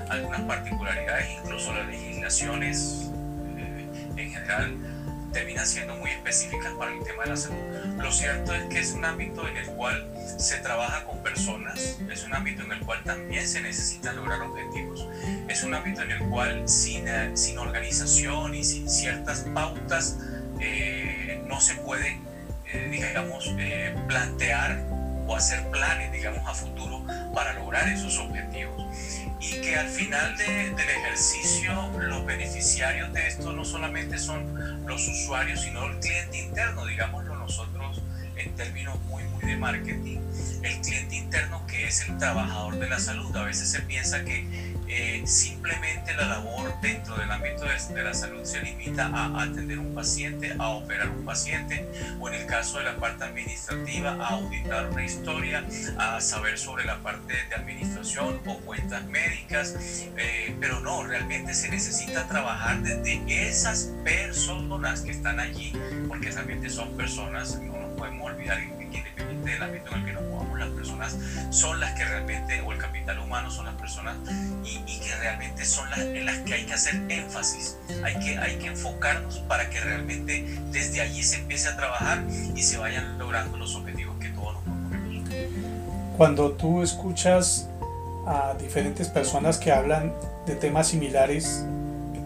algunas 0.10 0.42
particularidades, 0.42 1.28
incluso 1.44 1.72
las 1.72 1.86
legislaciones 1.86 3.12
eh, 3.56 3.86
en 4.18 4.32
general 4.32 4.76
terminan 5.34 5.68
siendo 5.68 5.96
muy 5.98 6.10
específicas 6.10 6.74
para 6.80 6.92
el 6.92 7.04
tema 7.04 7.26
de 7.26 7.30
la 7.30 7.38
salud. 7.38 7.62
Lo 8.00 8.12
cierto 8.12 8.56
es 8.56 8.64
que 8.70 8.80
es 8.80 8.94
un 8.94 9.06
ámbito 9.06 9.48
en 9.48 9.58
el 9.58 9.68
cual 9.68 10.12
se 10.40 10.58
trabaja 10.58 11.06
con 11.06 11.22
personas, 11.22 12.00
es 12.12 12.24
un 12.24 12.34
ámbito 12.34 12.64
en 12.64 12.72
el 12.72 12.80
cual 12.80 13.04
también 13.04 13.48
se 13.48 13.62
necesitan 13.62 14.16
lograr 14.16 14.42
objetivos, 14.42 15.08
es 15.48 15.62
un 15.62 15.76
ámbito 15.76 16.02
en 16.02 16.10
el 16.10 16.24
cual 16.30 16.68
sin, 16.68 17.08
eh, 17.08 17.38
sin 17.38 17.60
organización 17.60 18.56
y 18.56 18.64
sin 18.64 18.90
ciertas 18.90 19.42
pautas 19.54 20.18
eh, 20.60 21.40
no 21.46 21.62
se 21.62 21.76
puede, 21.76 22.18
eh, 22.74 22.88
digamos, 22.92 23.54
plantear 24.08 24.78
o 25.28 25.36
hacer 25.36 25.62
planes, 25.70 26.12
digamos, 26.12 26.48
a 26.48 26.54
futuro 26.54 27.04
para 27.34 27.54
lograr 27.54 27.88
esos 27.90 28.18
objetivos 28.18 28.88
y 29.40 29.62
que 29.62 29.76
al 29.76 29.88
final 29.88 30.38
de, 30.38 30.72
del 30.72 30.90
ejercicio 30.90 31.92
los 32.00 32.26
beneficiarios 32.26 33.12
de 33.14 33.28
esto 33.28 33.54
no 33.54 33.64
solamente 33.66 34.18
son 34.18 34.86
los 34.88 35.08
usuarios, 35.08 35.62
sino 35.62 35.86
el 35.86 36.00
cliente 36.00 36.40
interno, 36.40 36.86
digámoslo 36.86 37.36
nosotros 37.36 38.02
en 38.36 38.56
términos 38.56 39.00
muy, 39.06 39.24
muy 39.26 39.44
de 39.44 39.58
marketing, 39.58 40.20
el 40.64 40.82
cliente 40.82 41.16
interno 41.16 41.66
que 41.68 41.88
es 41.88 42.08
el 42.08 42.18
trabajador 42.18 42.80
de 42.80 42.90
la 42.90 43.00
salud. 43.00 43.36
A 43.36 43.44
veces 43.44 43.70
se 43.70 43.82
piensa 43.82 44.24
que 44.24 44.76
eh, 44.88 45.22
simplemente 45.26 46.14
la 46.14 46.28
labor 46.28 46.74
dentro 46.82 47.16
del 47.16 47.30
ámbito 47.30 47.66
de, 47.66 48.04
la 48.04 48.14
salud 48.14 48.44
se 48.44 48.62
limita 48.62 49.08
a 49.08 49.44
atender 49.44 49.80
un 49.80 49.94
paciente, 49.94 50.56
a 50.58 50.70
operar 50.70 51.10
un 51.10 51.26
paciente, 51.26 51.88
o 52.20 52.30
en 52.30 52.36
el 52.36 52.46
caso 52.46 52.78
de 52.78 52.86
la 52.86 52.98
parte 52.98 53.24
administrativa, 53.24 54.12
a 54.12 54.30
auditar 54.30 54.90
una 54.90 55.04
historia, 55.04 55.66
a 55.98 56.22
saber 56.22 56.58
sobre 56.58 56.86
la 56.86 56.98
parte 57.00 57.34
de 57.50 57.56
administración 57.56 58.40
o 58.46 58.58
cuentas 58.60 59.06
médicas, 59.06 59.76
eh, 60.18 60.56
pero 60.60 60.80
no, 60.80 61.04
realmente 61.04 61.54
se 61.54 61.70
necesita 61.70 62.28
trabajar 62.28 62.82
desde 62.82 63.48
esas 63.48 63.92
personas 64.04 65.02
que 65.02 65.12
están 65.12 65.40
allí, 65.40 65.74
porque 66.08 66.32
realmente 66.32 66.70
son 66.70 66.96
personas, 66.96 67.60
no 67.60 67.87
podemos 67.98 68.32
olvidar 68.32 68.62
independiente 68.62 69.52
del 69.52 69.64
ámbito 69.64 69.92
en 69.92 70.00
el 70.00 70.06
que 70.06 70.14
nos 70.14 70.24
movamos, 70.24 70.60
las 70.60 70.70
personas 70.70 71.18
son 71.50 71.80
las 71.80 71.94
que 71.94 72.06
realmente, 72.06 72.62
o 72.62 72.72
el 72.72 72.78
capital 72.78 73.20
humano 73.20 73.50
son 73.52 73.66
las 73.66 73.76
personas 73.76 74.16
y, 74.64 75.00
que 75.00 75.16
realmente 75.16 75.66
son 75.66 75.90
las 75.90 76.00
en 76.00 76.26
las 76.26 76.38
que 76.40 76.54
hay 76.54 76.66
que 76.66 76.74
hacer 76.74 77.02
énfasis, 77.10 77.78
hay 78.04 78.20
que, 78.20 78.38
hay 78.38 78.58
que 78.58 78.68
enfocarnos 78.68 79.40
para 79.40 79.70
que 79.70 79.80
realmente 79.80 80.46
desde 80.72 81.02
allí 81.02 81.24
se 81.24 81.38
empiece 81.38 81.70
a 81.70 81.78
trabajar 81.78 82.24
y 82.56 82.62
se 82.62 82.78
vayan 82.78 83.18
logrando 83.18 83.58
los 83.58 83.76
objetivos 83.76 84.18
que 84.20 84.30
todos 84.30 84.54
nos 84.54 84.64
proponemos. 84.64 85.30
Cuando 86.18 86.52
tú 86.52 86.82
escuchas 86.82 87.70
a 88.26 88.56
diferentes 88.60 89.08
personas 89.08 89.58
que 89.58 89.72
hablan 89.72 90.14
de 90.46 90.56
temas 90.56 90.90
similares, 90.90 91.66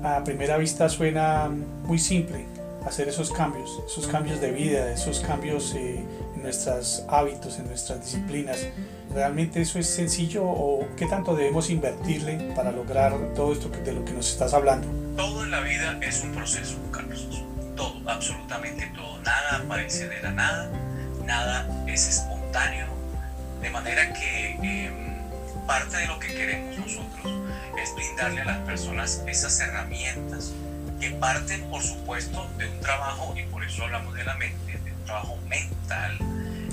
a 0.03 0.23
primera 0.23 0.57
vista 0.57 0.89
suena 0.89 1.49
muy 1.83 1.99
simple 1.99 2.50
hacer 2.85 3.07
esos 3.07 3.31
cambios, 3.31 3.81
esos 3.85 4.07
cambios 4.07 4.41
de 4.41 4.51
vida, 4.51 4.91
esos 4.91 5.19
cambios 5.19 5.73
eh, 5.75 6.03
en 6.35 6.41
nuestros 6.41 7.03
hábitos, 7.07 7.59
en 7.59 7.67
nuestras 7.67 8.03
disciplinas. 8.03 8.67
¿Realmente 9.13 9.61
eso 9.61 9.77
es 9.77 9.87
sencillo 9.87 10.43
o 10.45 10.87
qué 10.95 11.05
tanto 11.05 11.35
debemos 11.35 11.69
invertirle 11.69 12.53
para 12.55 12.71
lograr 12.71 13.13
todo 13.35 13.53
esto 13.53 13.69
de 13.69 13.91
lo 13.91 14.05
que 14.05 14.13
nos 14.13 14.31
estás 14.31 14.53
hablando? 14.53 14.87
Todo 15.15 15.43
en 15.43 15.51
la 15.51 15.61
vida 15.61 15.99
es 16.01 16.23
un 16.23 16.31
proceso, 16.31 16.77
Carlos. 16.91 17.27
Todo, 17.75 18.09
absolutamente 18.09 18.91
todo. 18.95 19.21
Nada 19.21 19.57
aparece 19.57 20.07
de 20.07 20.21
la 20.21 20.31
nada, 20.31 20.71
nada 21.25 21.85
es 21.87 22.07
espontáneo. 22.07 22.87
De 23.61 23.69
manera 23.69 24.11
que 24.13 24.55
em, 24.61 25.67
parte 25.67 25.97
de 25.97 26.07
lo 26.07 26.17
que 26.19 26.27
queremos 26.27 26.77
nosotros 26.79 27.33
es 27.81 27.95
brindarle 27.95 28.41
a 28.41 28.45
las 28.45 28.57
personas 28.59 29.23
esas 29.27 29.59
herramientas 29.59 30.53
que 31.01 31.11
parten, 31.11 31.61
por 31.69 31.81
supuesto, 31.81 32.49
de 32.57 32.69
un 32.69 32.79
trabajo, 32.79 33.33
y 33.35 33.43
por 33.43 33.63
eso 33.65 33.83
hablamos 33.83 34.13
de 34.13 34.23
la 34.23 34.35
mente, 34.35 34.77
de 34.77 34.91
un 34.91 35.03
trabajo 35.03 35.37
mental, 35.49 36.17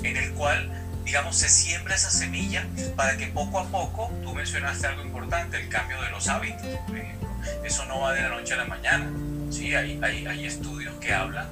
en 0.03 0.15
el 0.15 0.31
cual 0.33 0.71
digamos, 1.09 1.37
se 1.37 1.49
siembra 1.49 1.95
esa 1.95 2.11
semilla 2.11 2.67
para 2.95 3.17
que 3.17 3.25
poco 3.25 3.59
a 3.59 3.65
poco, 3.65 4.11
tú 4.21 4.31
mencionaste 4.35 4.85
algo 4.85 5.01
importante, 5.01 5.59
el 5.59 5.67
cambio 5.67 5.99
de 6.03 6.11
los 6.11 6.27
hábitos, 6.27 6.67
por 6.85 6.95
ejemplo. 6.95 7.27
Eso 7.63 7.83
no 7.85 8.01
va 8.01 8.13
de 8.13 8.21
la 8.21 8.29
noche 8.29 8.53
a 8.53 8.57
la 8.57 8.65
mañana. 8.65 9.09
Sí, 9.49 9.73
hay, 9.73 9.99
hay, 10.03 10.27
hay 10.27 10.45
estudios 10.45 10.93
que 10.99 11.11
hablan, 11.11 11.47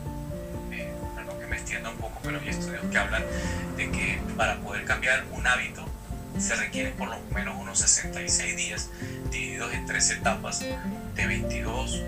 eh, 0.71 0.93
perdón 1.15 1.39
que 1.39 1.47
me 1.47 1.55
extienda 1.55 1.89
un 1.89 1.97
poco, 1.97 2.19
pero 2.21 2.39
hay 2.39 2.49
estudios 2.49 2.85
que 2.91 2.97
hablan 2.99 3.23
de 3.77 3.89
que 3.89 4.21
para 4.37 4.57
poder 4.57 4.85
cambiar 4.85 5.25
un 5.31 5.47
hábito 5.47 5.89
se 6.37 6.55
requieren 6.55 6.93
por 6.93 7.09
lo 7.09 7.19
menos 7.33 7.55
unos 7.59 7.79
66 7.79 8.57
días 8.57 8.89
divididos 9.31 9.73
en 9.73 9.87
tres 9.87 10.11
etapas 10.11 10.59
de 10.59 11.25
22, 11.25 12.03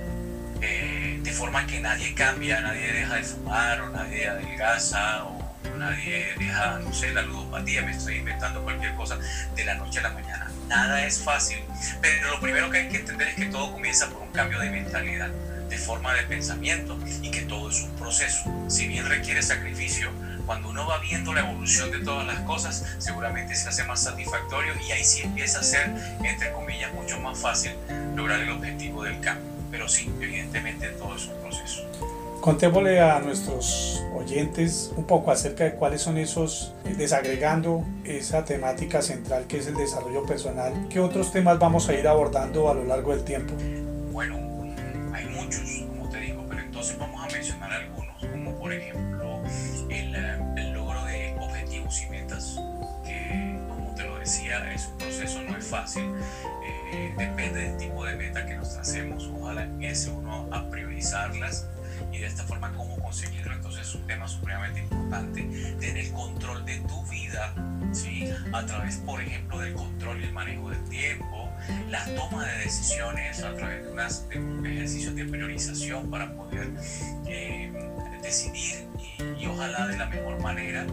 eh, 0.61 1.19
de 1.21 1.31
forma 1.31 1.65
que 1.65 1.79
nadie 1.79 2.13
cambia, 2.13 2.61
nadie 2.61 2.91
deja 2.91 3.15
de 3.15 3.23
fumar 3.23 3.81
o 3.81 3.89
nadie 3.89 4.27
adelgaza 4.27 5.23
o 5.25 5.39
nadie 5.77 6.33
deja, 6.37 6.79
no 6.79 6.93
sé, 6.93 7.13
la 7.13 7.21
ludopatía, 7.21 7.81
me 7.83 7.91
estoy 7.91 8.17
inventando 8.17 8.61
cualquier 8.61 8.93
cosa 8.95 9.17
de 9.55 9.65
la 9.65 9.75
noche 9.75 9.99
a 9.99 10.03
la 10.03 10.09
mañana. 10.11 10.51
Nada 10.67 11.05
es 11.05 11.23
fácil, 11.23 11.59
pero 12.01 12.29
lo 12.31 12.39
primero 12.39 12.69
que 12.69 12.79
hay 12.79 12.89
que 12.89 12.97
entender 12.97 13.29
es 13.29 13.35
que 13.35 13.45
todo 13.45 13.71
comienza 13.71 14.07
por 14.09 14.21
un 14.21 14.31
cambio 14.31 14.59
de 14.59 14.69
mentalidad, 14.69 15.29
de 15.69 15.77
forma 15.77 16.13
de 16.13 16.23
pensamiento 16.23 16.99
y 17.21 17.31
que 17.31 17.41
todo 17.43 17.69
es 17.69 17.81
un 17.81 17.91
proceso. 17.95 18.43
Si 18.67 18.87
bien 18.87 19.05
requiere 19.07 19.41
sacrificio, 19.41 20.11
cuando 20.45 20.69
uno 20.69 20.87
va 20.87 20.99
viendo 20.99 21.33
la 21.33 21.41
evolución 21.41 21.91
de 21.91 21.99
todas 21.99 22.25
las 22.25 22.39
cosas, 22.41 22.83
seguramente 22.97 23.55
se 23.55 23.69
hace 23.69 23.83
más 23.83 24.03
satisfactorio 24.03 24.73
y 24.87 24.91
ahí 24.91 25.03
sí 25.03 25.21
empieza 25.21 25.59
a 25.59 25.63
ser, 25.63 25.91
entre 26.23 26.51
comillas, 26.51 26.91
mucho 26.93 27.19
más 27.19 27.39
fácil 27.39 27.71
lograr 28.15 28.39
el 28.39 28.49
objetivo 28.49 29.03
del 29.03 29.19
cambio. 29.21 29.58
Pero 29.71 29.87
sí, 29.87 30.11
evidentemente 30.19 30.87
todo 30.89 31.15
es 31.15 31.27
un 31.27 31.35
proceso. 31.41 31.83
Contémosle 32.41 33.01
a 33.01 33.19
nuestros 33.19 34.01
oyentes 34.15 34.93
un 34.95 35.03
poco 35.03 35.29
acerca 35.29 35.65
de 35.65 35.73
cuáles 35.73 36.01
son 36.01 36.17
esos, 36.17 36.73
eh, 36.85 36.95
desagregando 36.97 37.85
esa 38.05 38.45
temática 38.45 39.01
central 39.01 39.45
que 39.45 39.57
es 39.57 39.67
el 39.67 39.75
desarrollo 39.75 40.25
personal, 40.25 40.87
qué 40.89 41.01
otros 41.01 41.33
temas 41.33 41.59
vamos 41.59 41.89
a 41.89 41.93
ir 41.93 42.07
abordando 42.07 42.69
a 42.69 42.73
lo 42.73 42.85
largo 42.85 43.11
del 43.11 43.25
tiempo. 43.25 43.53
Bueno, 44.11 44.37
hay 45.13 45.25
muchos, 45.25 45.83
como 45.89 46.09
te 46.09 46.19
digo, 46.21 46.45
pero 46.47 46.61
entonces 46.61 46.97
vamos 46.97 47.21
a 47.21 47.27
mencionar 47.29 47.73
algunos, 47.73 48.25
como 48.31 48.55
por 48.55 48.71
ejemplo 48.71 49.41
el, 49.89 50.15
eh, 50.15 50.39
el 50.57 50.73
logro 50.73 51.03
de 51.05 51.35
objetivos 51.41 52.01
y 52.03 52.09
metas, 52.09 52.55
que 53.03 53.59
como 53.67 53.93
te 53.95 54.03
lo 54.03 54.17
decía, 54.17 54.73
es 54.73 54.87
un 54.87 54.97
proceso, 54.97 55.41
no 55.43 55.57
es 55.57 55.67
fácil, 55.67 56.03
eh, 56.03 56.78
depende 57.17 57.61
del 57.61 57.77
tipo 57.77 58.05
de 58.05 58.15
meta 58.15 58.45
que 58.45 58.55
nos 58.55 58.73
tracemos, 58.73 59.29
ojalá 59.33 59.63
empiece 59.63 60.09
uno 60.09 60.47
a 60.51 60.69
priorizarlas 60.69 61.67
y 62.11 62.19
de 62.19 62.27
esta 62.27 62.43
forma 62.43 62.71
cómo 62.73 62.97
conseguirlo. 62.99 63.53
Entonces 63.53 63.87
es 63.87 63.95
un 63.95 64.05
tema 64.07 64.27
supremamente 64.27 64.81
importante, 64.81 65.41
tener 65.79 66.11
control 66.11 66.65
de 66.65 66.79
tu 66.81 67.03
vida, 67.05 67.53
¿sí? 67.91 68.29
a 68.53 68.65
través, 68.65 68.97
por 68.97 69.21
ejemplo, 69.21 69.59
del 69.59 69.73
control 69.73 70.21
y 70.21 70.25
el 70.25 70.33
manejo 70.33 70.69
del 70.69 70.83
tiempo, 70.85 71.49
la 71.89 72.05
toma 72.15 72.45
de 72.45 72.59
decisiones 72.59 73.43
a 73.43 73.53
través 73.55 73.85
de, 73.85 73.91
unas, 73.91 74.25
un 74.35 74.65
ejercicio 74.65 75.13
de 75.13 75.25
priorización 75.25 76.09
para 76.09 76.33
poder 76.33 76.69
eh, 77.27 77.71
decidir 78.21 78.87
y, 79.17 79.43
y, 79.43 79.47
ojalá 79.47 79.87
de 79.87 79.97
la 79.97 80.07
mejor 80.07 80.41
manera. 80.41 80.85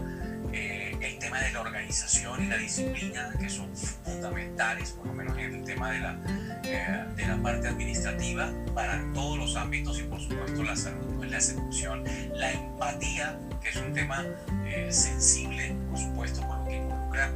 Eh, 0.53 0.95
el 1.01 1.19
tema 1.19 1.39
de 1.41 1.51
la 1.51 1.61
organización 1.61 2.43
y 2.43 2.47
la 2.47 2.57
disciplina, 2.57 3.33
que 3.39 3.49
son 3.49 3.69
fundamentales, 3.75 4.91
por 4.91 5.07
lo 5.07 5.13
menos 5.13 5.37
en 5.37 5.55
el 5.55 5.63
tema 5.63 5.91
de 5.91 5.99
la, 5.99 6.17
eh, 6.63 7.05
de 7.15 7.27
la 7.27 7.37
parte 7.37 7.67
administrativa, 7.67 8.49
para 8.73 9.01
todos 9.13 9.37
los 9.37 9.55
ámbitos 9.55 9.99
y 9.99 10.03
por 10.03 10.19
supuesto 10.19 10.63
la 10.63 10.75
salud, 10.75 11.15
pues 11.17 11.31
la 11.31 11.41
seducción, 11.41 12.03
la 12.33 12.51
empatía, 12.51 13.37
que 13.61 13.69
es 13.69 13.75
un 13.75 13.93
tema 13.93 14.25
eh, 14.65 14.87
sensible, 14.91 15.75
por 15.89 15.99
supuesto, 15.99 16.41
por 16.47 16.57
lo 16.59 16.65
que 16.65 16.75
involucra 16.77 17.31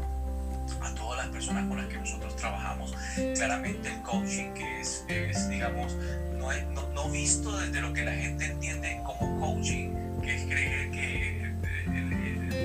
a 0.81 0.95
todas 0.95 1.17
las 1.17 1.27
personas 1.27 1.67
con 1.67 1.77
las 1.77 1.87
que 1.87 1.97
nosotros 1.97 2.35
trabajamos. 2.35 2.95
Claramente 3.35 3.89
el 3.89 4.01
coaching, 4.01 4.53
que 4.53 4.81
es, 4.81 5.05
es 5.09 5.49
digamos, 5.49 5.95
no, 6.37 6.51
es, 6.51 6.65
no, 6.67 6.87
no 6.93 7.09
visto 7.09 7.55
desde 7.59 7.81
lo 7.81 7.93
que 7.93 8.03
la 8.03 8.13
gente 8.13 8.45
entiende 8.45 8.99
como 9.05 9.39
coaching, 9.39 9.93
que 10.21 10.35
es 10.35 10.43
creer 10.43 10.91
que 10.91 11.30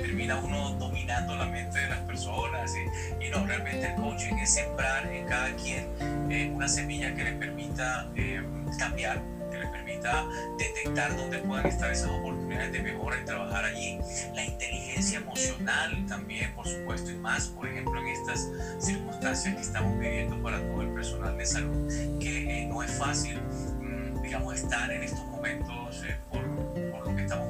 termina 0.01 0.37
uno 0.37 0.71
dominando 0.71 1.35
la 1.35 1.45
mente 1.45 1.79
de 1.79 1.89
las 1.89 1.99
personas 1.99 2.73
y, 2.75 3.25
y 3.25 3.29
no, 3.29 3.45
realmente 3.45 3.87
el 3.87 3.95
coaching 3.95 4.35
es 4.35 4.53
sembrar 4.53 5.05
en 5.07 5.25
cada 5.25 5.55
quien 5.55 5.87
eh, 6.31 6.51
una 6.53 6.67
semilla 6.67 7.13
que 7.15 7.23
le 7.23 7.31
permita 7.33 8.09
eh, 8.15 8.41
cambiar, 8.77 9.21
que 9.51 9.59
le 9.59 9.67
permita 9.67 10.25
detectar 10.57 11.15
dónde 11.15 11.39
puedan 11.39 11.65
estar 11.65 11.91
esas 11.91 12.09
oportunidades 12.09 12.71
de 12.71 12.81
mejora 12.81 13.17
y 13.21 13.25
trabajar 13.25 13.65
allí. 13.65 13.99
La 14.33 14.43
inteligencia 14.45 15.19
emocional 15.19 16.05
también, 16.07 16.53
por 16.53 16.67
supuesto, 16.67 17.11
y 17.11 17.15
más, 17.15 17.47
por 17.47 17.67
ejemplo, 17.67 17.99
en 17.99 18.07
estas 18.07 18.49
circunstancias 18.79 19.55
que 19.55 19.61
estamos 19.61 19.97
viviendo 19.99 20.41
para 20.41 20.59
todo 20.59 20.81
el 20.81 20.89
personal 20.89 21.37
de 21.37 21.45
salud, 21.45 21.87
que 22.19 22.63
eh, 22.63 22.67
no 22.67 22.83
es 22.83 22.91
fácil, 22.91 23.39
mmm, 23.79 24.21
digamos, 24.21 24.55
estar 24.55 24.91
en 24.91 25.03
estos 25.03 25.25
momentos 25.25 26.03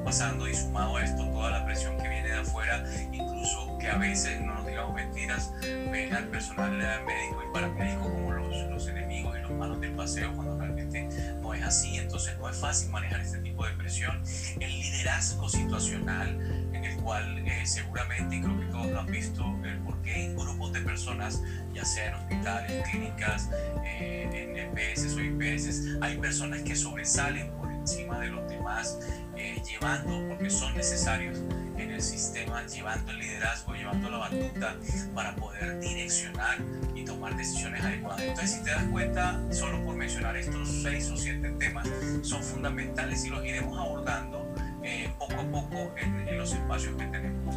pasando 0.08 0.48
y 0.48 0.54
sumado 0.54 0.96
a 0.96 1.04
esto 1.04 1.22
toda 1.26 1.50
la 1.50 1.66
presión 1.66 1.94
que 1.98 2.08
viene 2.08 2.28
de 2.28 2.38
afuera, 2.38 2.82
incluso 3.12 3.76
que 3.78 3.90
a 3.90 3.98
veces, 3.98 4.40
no 4.40 4.54
nos 4.54 4.66
digamos 4.66 4.94
mentiras, 4.94 5.52
ven 5.60 6.14
al 6.14 6.24
personal 6.28 6.70
médico 6.72 7.42
y 7.46 7.52
paramédico 7.52 8.04
como 8.04 8.32
los, 8.32 8.70
los 8.70 8.88
enemigos 8.88 9.36
y 9.36 9.42
los 9.42 9.50
malos 9.50 9.78
del 9.82 9.92
paseo 9.92 10.34
cuando 10.34 10.56
realmente 10.56 11.06
no 11.42 11.52
es 11.52 11.62
así, 11.62 11.98
entonces 11.98 12.38
no 12.38 12.48
es 12.48 12.56
fácil 12.56 12.88
manejar 12.88 13.20
este 13.20 13.36
tipo 13.40 13.66
de 13.66 13.72
presión. 13.72 14.22
El 14.58 14.70
liderazgo 14.80 15.46
situacional 15.46 16.40
en 16.72 16.84
el 16.86 16.96
cual 17.02 17.46
eh, 17.46 17.66
seguramente, 17.66 18.36
y 18.36 18.40
creo 18.40 18.58
que 18.58 18.66
todos 18.68 18.86
lo 18.86 19.00
han 19.00 19.06
visto, 19.08 19.44
el 19.62 19.78
por 19.80 20.00
qué 20.00 20.24
en 20.24 20.36
grupos 20.36 20.72
de 20.72 20.80
personas, 20.80 21.42
ya 21.74 21.84
sea 21.84 22.08
en 22.08 22.14
hospitales, 22.14 22.88
clínicas, 22.88 23.50
eh, 23.84 24.30
en 24.32 24.78
EPS 24.78 25.14
o 25.14 25.20
IPS, 25.20 25.98
hay 26.00 26.16
personas 26.16 26.62
que 26.62 26.74
sobresalen 26.74 27.50
por 27.58 27.77
encima 27.88 28.20
de 28.20 28.28
los 28.28 28.46
demás, 28.48 28.98
eh, 29.34 29.62
llevando, 29.66 30.28
porque 30.28 30.50
son 30.50 30.74
necesarios 30.74 31.38
en 31.78 31.90
el 31.90 32.02
sistema, 32.02 32.66
llevando 32.66 33.12
el 33.12 33.18
liderazgo, 33.18 33.72
llevando 33.72 34.10
la 34.10 34.18
batuta 34.18 34.76
para 35.14 35.34
poder 35.36 35.80
direccionar 35.80 36.58
y 36.94 37.04
tomar 37.04 37.34
decisiones 37.36 37.82
adecuadas. 37.82 38.20
Entonces, 38.20 38.56
si 38.56 38.64
te 38.64 38.70
das 38.70 38.84
cuenta, 38.90 39.40
solo 39.50 39.82
por 39.84 39.96
mencionar 39.96 40.36
estos 40.36 40.68
seis 40.82 41.10
o 41.10 41.16
siete 41.16 41.50
temas, 41.52 41.88
son 42.22 42.42
fundamentales 42.42 43.24
y 43.24 43.30
los 43.30 43.42
iremos 43.44 43.78
abordando 43.78 44.46
eh, 44.82 45.10
poco 45.18 45.40
a 45.40 45.44
poco 45.44 45.94
en, 45.96 46.28
en 46.28 46.38
los 46.38 46.52
espacios 46.52 46.94
que 46.96 47.06
tenemos. 47.06 47.56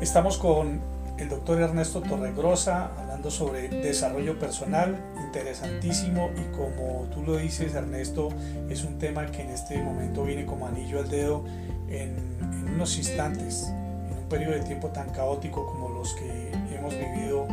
Estamos 0.00 0.38
con 0.38 0.80
el 1.18 1.28
doctor 1.28 1.60
Ernesto 1.60 2.00
Torregrosa 2.00 2.90
hablando 3.22 3.30
sobre 3.30 3.68
desarrollo 3.68 4.36
personal, 4.36 4.98
interesantísimo 5.26 6.30
y 6.36 6.56
como 6.56 7.06
tú 7.14 7.22
lo 7.22 7.36
dices 7.36 7.72
Ernesto, 7.74 8.30
es 8.68 8.82
un 8.82 8.98
tema 8.98 9.26
que 9.26 9.42
en 9.42 9.50
este 9.50 9.80
momento 9.80 10.24
viene 10.24 10.44
como 10.44 10.66
anillo 10.66 10.98
al 10.98 11.08
dedo 11.08 11.44
en, 11.88 12.16
en 12.40 12.74
unos 12.74 12.96
instantes, 12.98 13.68
en 13.68 14.18
un 14.18 14.28
periodo 14.28 14.54
de 14.54 14.62
tiempo 14.62 14.88
tan 14.88 15.10
caótico 15.10 15.66
como 15.66 15.88
los 15.90 16.14
que 16.14 16.50
hemos 16.74 16.94
vivido 16.94 17.46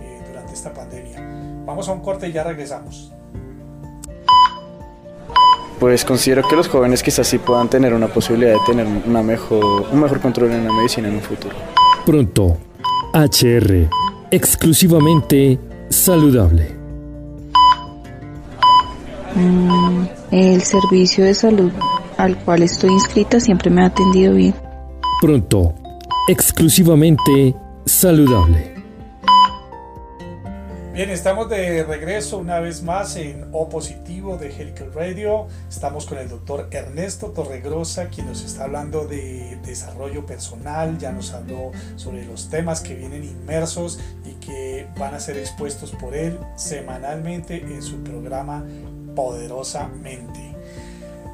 eh, 0.00 0.22
durante 0.26 0.54
esta 0.54 0.72
pandemia. 0.72 1.20
Vamos 1.66 1.86
a 1.88 1.92
un 1.92 2.00
corte 2.00 2.28
y 2.28 2.32
ya 2.32 2.44
regresamos. 2.44 3.12
Pues 5.78 6.04
considero 6.04 6.48
que 6.48 6.56
los 6.56 6.68
jóvenes 6.68 7.02
quizás 7.02 7.26
sí 7.26 7.38
puedan 7.38 7.68
tener 7.68 7.92
una 7.92 8.08
posibilidad 8.08 8.52
de 8.52 8.60
tener 8.64 8.86
una 8.86 9.22
mejor, 9.22 9.86
un 9.92 10.00
mejor 10.00 10.20
control 10.20 10.52
en 10.52 10.66
la 10.66 10.72
medicina 10.72 11.08
en 11.08 11.16
un 11.16 11.22
futuro. 11.22 11.56
Pronto, 12.06 12.56
HR, 13.12 13.88
exclusivamente 14.30 15.58
saludable. 15.88 16.76
Mm, 19.34 20.04
el 20.30 20.62
servicio 20.62 21.24
de 21.24 21.34
salud 21.34 21.72
al 22.16 22.36
cual 22.44 22.62
estoy 22.62 22.90
inscrita 22.90 23.40
siempre 23.40 23.70
me 23.70 23.82
ha 23.82 23.86
atendido 23.86 24.34
bien. 24.34 24.54
Pronto, 25.20 25.74
exclusivamente 26.28 27.54
saludable. 27.86 28.79
Bien, 31.00 31.08
estamos 31.08 31.48
de 31.48 31.82
regreso 31.82 32.36
una 32.36 32.60
vez 32.60 32.82
más 32.82 33.16
en 33.16 33.48
O 33.52 33.70
Positivo 33.70 34.36
de 34.36 34.54
Helical 34.54 34.92
Radio. 34.92 35.46
Estamos 35.66 36.04
con 36.04 36.18
el 36.18 36.28
doctor 36.28 36.68
Ernesto 36.70 37.28
Torregrosa, 37.28 38.10
quien 38.10 38.26
nos 38.26 38.44
está 38.44 38.64
hablando 38.64 39.06
de 39.06 39.58
desarrollo 39.64 40.26
personal, 40.26 40.98
ya 40.98 41.10
nos 41.10 41.32
habló 41.32 41.72
sobre 41.96 42.26
los 42.26 42.50
temas 42.50 42.82
que 42.82 42.96
vienen 42.96 43.24
inmersos 43.24 43.98
y 44.26 44.34
que 44.44 44.88
van 44.98 45.14
a 45.14 45.20
ser 45.20 45.38
expuestos 45.38 45.92
por 45.92 46.14
él 46.14 46.38
semanalmente 46.56 47.56
en 47.56 47.80
su 47.82 48.04
programa 48.04 48.62
Poderosamente. 49.16 50.49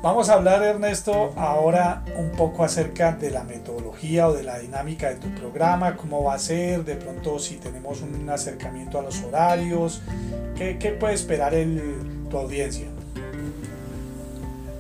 Vamos 0.06 0.28
a 0.28 0.34
hablar, 0.34 0.62
Ernesto, 0.62 1.34
ahora 1.36 2.04
un 2.14 2.30
poco 2.30 2.62
acerca 2.62 3.10
de 3.10 3.28
la 3.32 3.42
metodología 3.42 4.28
o 4.28 4.32
de 4.32 4.44
la 4.44 4.56
dinámica 4.60 5.08
de 5.08 5.16
tu 5.16 5.34
programa, 5.34 5.96
cómo 5.96 6.22
va 6.22 6.34
a 6.34 6.38
ser, 6.38 6.84
de 6.84 6.94
pronto 6.94 7.40
si 7.40 7.56
tenemos 7.56 8.02
un 8.02 8.30
acercamiento 8.30 9.00
a 9.00 9.02
los 9.02 9.20
horarios, 9.24 10.02
¿qué, 10.56 10.78
qué 10.78 10.92
puede 10.92 11.14
esperar 11.14 11.54
el, 11.54 12.28
tu 12.30 12.38
audiencia? 12.38 12.86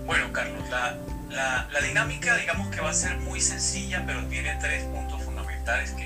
Bueno, 0.06 0.32
Carlos, 0.32 0.62
la, 0.70 0.96
la, 1.28 1.68
la, 1.72 1.80
dinámica 1.80 2.36
digamos 2.36 2.68
que 2.68 2.80
va 2.80 2.90
a 2.90 2.94
ser 2.94 3.18
muy 3.18 3.40
sencilla, 3.40 4.04
pero 4.06 4.24
tiene 4.26 4.56
tres 4.60 4.84
puntos 4.84 5.20
fundamentales 5.24 5.90
que 5.90 6.04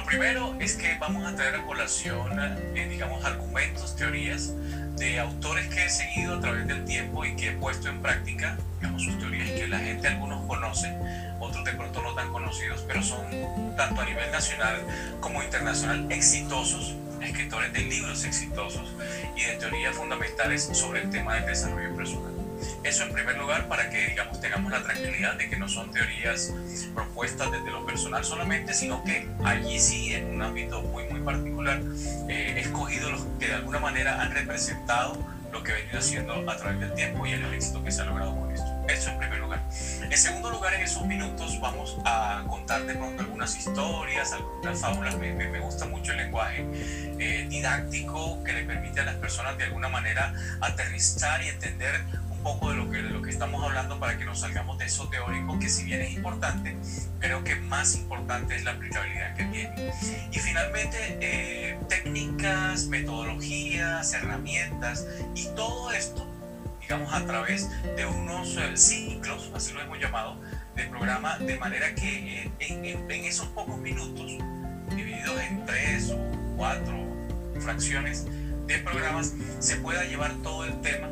Lo 0.00 0.06
primero 0.06 0.56
es 0.58 0.76
que 0.76 0.96
vamos 0.98 1.30
a 1.30 1.36
traer 1.36 1.56
a 1.56 1.62
colación, 1.66 2.32
eh, 2.74 2.88
digamos, 2.88 3.22
argumentos, 3.22 3.94
teorías, 3.96 4.54
de 4.96 5.20
autores 5.20 5.66
que 5.68 5.84
he 5.84 5.90
seguido 5.90 6.38
a 6.38 6.40
través 6.40 6.66
del 6.66 6.86
tiempo 6.86 7.22
y 7.26 7.36
que 7.36 7.50
he 7.50 7.52
puesto 7.52 7.90
en 7.90 8.00
práctica, 8.00 8.56
digamos, 8.80 9.04
sus 9.04 9.18
teorías 9.18 9.50
que 9.50 9.68
la 9.68 9.78
gente 9.78 10.08
algunos 10.08 10.46
conoce, 10.46 10.90
otros 11.38 11.64
de 11.66 11.72
pronto 11.72 12.02
no 12.02 12.14
tan 12.14 12.32
conocidos, 12.32 12.82
pero 12.88 13.02
son 13.02 13.26
tanto 13.76 14.00
a 14.00 14.06
nivel 14.06 14.32
nacional 14.32 14.80
como 15.20 15.42
internacional 15.42 16.10
exitosos, 16.10 16.96
escritores 17.20 17.70
de 17.74 17.80
libros 17.80 18.24
exitosos 18.24 18.96
y 19.36 19.44
de 19.44 19.56
teorías 19.56 19.94
fundamentales 19.94 20.62
sobre 20.72 21.02
el 21.02 21.10
tema 21.10 21.34
del 21.34 21.44
desarrollo 21.44 21.94
personal. 21.94 22.39
Eso 22.82 23.04
en 23.04 23.12
primer 23.12 23.36
lugar 23.38 23.68
para 23.68 23.90
que 23.90 24.08
digamos 24.08 24.40
tengamos 24.40 24.72
la 24.72 24.82
tranquilidad 24.82 25.34
de 25.34 25.48
que 25.48 25.56
no 25.56 25.68
son 25.68 25.90
teorías 25.90 26.52
propuestas 26.94 27.50
desde 27.50 27.70
lo 27.70 27.84
personal 27.86 28.24
solamente, 28.24 28.74
sino 28.74 29.02
que 29.04 29.28
allí 29.44 29.78
sí 29.78 30.14
en 30.14 30.34
un 30.34 30.42
ámbito 30.42 30.82
muy 30.82 31.04
muy 31.04 31.20
particular 31.20 31.80
eh, 32.28 32.54
he 32.56 32.60
escogido 32.60 33.10
los 33.10 33.26
que 33.38 33.48
de 33.48 33.54
alguna 33.54 33.80
manera 33.80 34.20
han 34.20 34.32
representado 34.32 35.18
lo 35.52 35.62
que 35.62 35.72
he 35.72 35.74
venido 35.74 35.98
haciendo 35.98 36.50
a 36.50 36.56
través 36.56 36.80
del 36.80 36.94
tiempo 36.94 37.26
y 37.26 37.32
el 37.32 37.44
éxito 37.52 37.82
que 37.82 37.90
se 37.90 38.02
ha 38.02 38.04
logrado 38.04 38.36
con 38.36 38.52
esto. 38.52 38.66
Eso 38.88 39.10
en 39.10 39.18
primer 39.18 39.40
lugar. 39.40 39.60
En 40.02 40.18
segundo 40.18 40.50
lugar, 40.50 40.74
en 40.74 40.82
esos 40.82 41.04
minutos 41.06 41.60
vamos 41.60 41.98
a 42.04 42.44
contar 42.48 42.84
de 42.84 42.94
pronto 42.94 43.22
algunas 43.22 43.56
historias, 43.56 44.32
algunas 44.32 44.80
fábulas. 44.80 45.16
Me, 45.18 45.32
me, 45.32 45.60
gusta 45.60 45.86
mucho 45.86 46.12
el 46.12 46.18
lenguaje 46.18 46.64
eh, 47.18 47.46
didáctico 47.48 48.42
que 48.44 48.52
le 48.52 48.64
permite 48.64 49.00
a 49.00 49.04
las 49.04 49.16
personas 49.16 49.56
de 49.58 49.64
alguna 49.64 49.88
manera 49.88 50.34
aterrizar 50.60 51.42
y 51.42 51.48
entender 51.48 52.00
poco 52.42 52.70
de 52.70 52.76
lo, 52.76 52.90
que, 52.90 53.02
de 53.02 53.10
lo 53.10 53.22
que 53.22 53.30
estamos 53.30 53.62
hablando 53.62 53.98
para 53.98 54.18
que 54.18 54.24
nos 54.24 54.40
salgamos 54.40 54.78
de 54.78 54.86
eso 54.86 55.08
teórico, 55.08 55.58
que 55.58 55.68
si 55.68 55.84
bien 55.84 56.00
es 56.00 56.12
importante, 56.14 56.76
creo 57.18 57.44
que 57.44 57.56
más 57.56 57.94
importante 57.96 58.56
es 58.56 58.64
la 58.64 58.72
aplicabilidad 58.72 59.34
que 59.36 59.44
tiene. 59.44 59.92
Y 60.32 60.38
finalmente, 60.38 61.18
eh, 61.20 61.78
técnicas, 61.88 62.86
metodologías, 62.86 64.12
herramientas 64.12 65.06
y 65.34 65.46
todo 65.54 65.92
esto, 65.92 66.26
digamos, 66.80 67.12
a 67.12 67.24
través 67.26 67.68
de 67.96 68.06
unos 68.06 68.56
eh, 68.56 68.76
ciclos, 68.76 69.50
así 69.54 69.72
lo 69.72 69.82
hemos 69.82 69.98
llamado, 69.98 70.36
de 70.76 70.84
programa, 70.84 71.38
de 71.38 71.58
manera 71.58 71.94
que 71.94 72.42
eh, 72.42 72.52
en, 72.60 72.84
en, 72.84 73.24
esos 73.24 73.48
pocos 73.48 73.78
minutos, 73.78 74.26
divididos 74.94 75.40
en 75.40 75.66
tres 75.66 76.10
o 76.10 76.18
cuatro 76.56 76.96
fracciones 77.60 78.26
de 78.66 78.78
programas, 78.78 79.34
se 79.58 79.76
pueda 79.76 80.04
llevar 80.04 80.32
todo 80.42 80.64
el 80.64 80.80
tema 80.80 81.08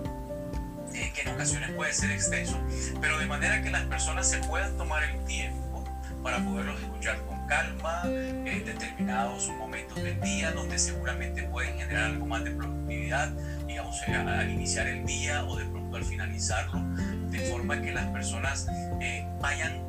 eh, 0.98 1.12
que 1.14 1.22
en 1.22 1.28
ocasiones 1.28 1.70
puede 1.72 1.92
ser 1.92 2.10
extenso, 2.10 2.58
pero 3.00 3.18
de 3.18 3.26
manera 3.26 3.62
que 3.62 3.70
las 3.70 3.84
personas 3.84 4.28
se 4.28 4.38
puedan 4.38 4.76
tomar 4.76 5.04
el 5.04 5.24
tiempo 5.24 5.84
para 6.22 6.44
poderlos 6.44 6.80
escuchar 6.80 7.24
con 7.26 7.46
calma 7.46 8.02
en 8.04 8.64
determinados 8.64 9.48
momentos 9.48 10.02
del 10.02 10.20
día 10.20 10.50
donde 10.52 10.78
seguramente 10.78 11.44
pueden 11.44 11.78
generar 11.78 12.04
algo 12.04 12.26
más 12.26 12.44
de 12.44 12.50
productividad, 12.50 13.30
digamos, 13.66 13.96
eh, 14.06 14.14
al 14.14 14.50
iniciar 14.50 14.88
el 14.88 15.06
día 15.06 15.44
o 15.44 15.56
de 15.56 15.64
pronto 15.66 15.96
al 15.96 16.04
finalizarlo, 16.04 16.80
de 17.30 17.38
forma 17.50 17.80
que 17.80 17.92
las 17.92 18.06
personas 18.06 18.66
eh, 19.00 19.26
vayan 19.40 19.86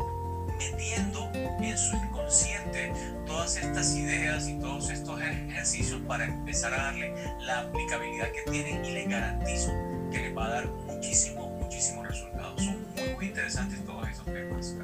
metiendo 0.59 1.31
en 1.33 1.77
su 1.77 1.95
inconsciente 1.95 2.93
todas 3.25 3.57
estas 3.57 3.95
ideas 3.95 4.47
y 4.47 4.59
todos 4.59 4.89
estos 4.89 5.21
ejercicios 5.21 6.01
para 6.07 6.25
empezar 6.25 6.73
a 6.73 6.83
darle 6.83 7.13
la 7.39 7.61
aplicabilidad 7.61 8.27
que 8.31 8.51
tienen 8.51 8.85
y 8.85 8.91
les 8.91 9.09
garantizo 9.09 9.71
que 10.09 10.17
les 10.17 10.37
va 10.37 10.45
a 10.45 10.49
dar 10.49 10.67
muchísimos, 10.87 11.49
muchísimos 11.59 12.07
resultados. 12.07 12.61
Son 12.61 12.77
muy, 12.95 13.13
muy 13.15 13.25
interesantes 13.27 13.83
todos 13.85 14.07
estos 14.09 14.25
temas. 14.25 14.75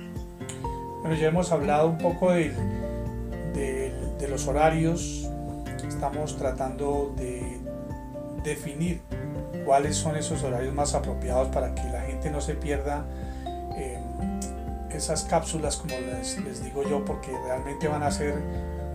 Bueno, 1.01 1.15
ya 1.15 1.27
hemos 1.27 1.51
hablado 1.51 1.89
un 1.89 1.97
poco 1.97 2.31
de, 2.31 2.51
de, 3.53 4.27
los 4.27 4.47
horarios, 4.47 5.29
estamos 5.87 6.35
tratando 6.35 7.13
de 7.15 7.59
definir 8.43 9.01
cuáles 9.65 9.95
son 9.95 10.15
esos 10.17 10.43
horarios 10.43 10.73
más 10.73 10.95
apropiados 10.95 11.49
para 11.49 11.75
que 11.75 11.83
la 11.83 12.01
gente 12.01 12.31
no 12.31 12.41
se 12.41 12.55
pierda 12.55 13.05
eh, 13.77 13.99
esas 14.89 15.23
cápsulas, 15.23 15.77
como 15.77 15.93
les, 15.95 16.39
les, 16.39 16.63
digo 16.63 16.83
yo, 16.83 17.05
porque 17.05 17.31
realmente 17.45 17.87
van 17.87 18.01
a 18.01 18.09
ser 18.09 18.33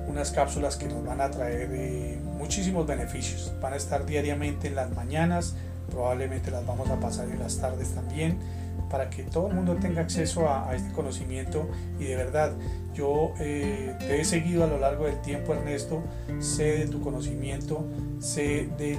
unas 0.08 0.32
cápsulas 0.32 0.76
que 0.76 0.86
nos 0.86 1.04
van 1.04 1.20
a 1.20 1.30
traer 1.30 1.70
eh, 1.72 2.18
muchísimos 2.24 2.86
beneficios. 2.86 3.54
Van 3.60 3.72
a 3.72 3.76
estar 3.76 4.04
diariamente 4.04 4.68
en 4.68 4.74
las 4.74 4.90
mañanas, 4.90 5.54
probablemente 5.90 6.50
las 6.50 6.64
vamos 6.64 6.88
a 6.90 6.98
pasar 6.98 7.28
en 7.28 7.38
las 7.38 7.58
tardes 7.58 7.90
también 7.90 8.38
para 8.90 9.08
que 9.08 9.22
todo 9.22 9.46
el 9.46 9.54
mundo 9.54 9.76
tenga 9.76 10.02
acceso 10.02 10.48
a, 10.48 10.74
este 10.74 10.92
conocimiento. 10.92 11.68
Y 11.98 12.04
de 12.04 12.16
verdad 12.16 12.52
yo 12.92 13.32
eh, 13.38 13.94
te 14.00 14.20
he 14.20 14.24
seguido 14.24 14.64
a 14.64 14.66
lo 14.66 14.78
largo 14.78 15.06
del 15.06 15.20
tiempo 15.22 15.54
Ernesto, 15.54 16.02
sé 16.40 16.78
de 16.78 16.86
tu 16.88 17.00
conocimiento, 17.00 17.84
sé 18.18 18.68
del, 18.76 18.98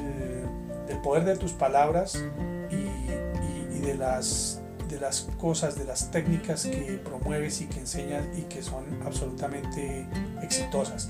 poder 1.04 1.26
de 1.26 1.36
tus 1.38 1.52
palabras 1.52 2.24
y, 2.70 3.82
de, 3.82 3.96
las, 3.96 4.61
de 4.92 5.00
las 5.00 5.28
cosas, 5.40 5.78
de 5.78 5.86
las 5.86 6.12
técnicas 6.12 6.66
que 6.66 7.02
promueves 7.04 7.62
y 7.62 7.68
que 7.68 7.80
enseñas 7.80 8.24
y 8.38 8.44
que 8.44 8.62
son 8.62 8.84
absolutamente 9.06 10.06
exitosas. 10.42 11.10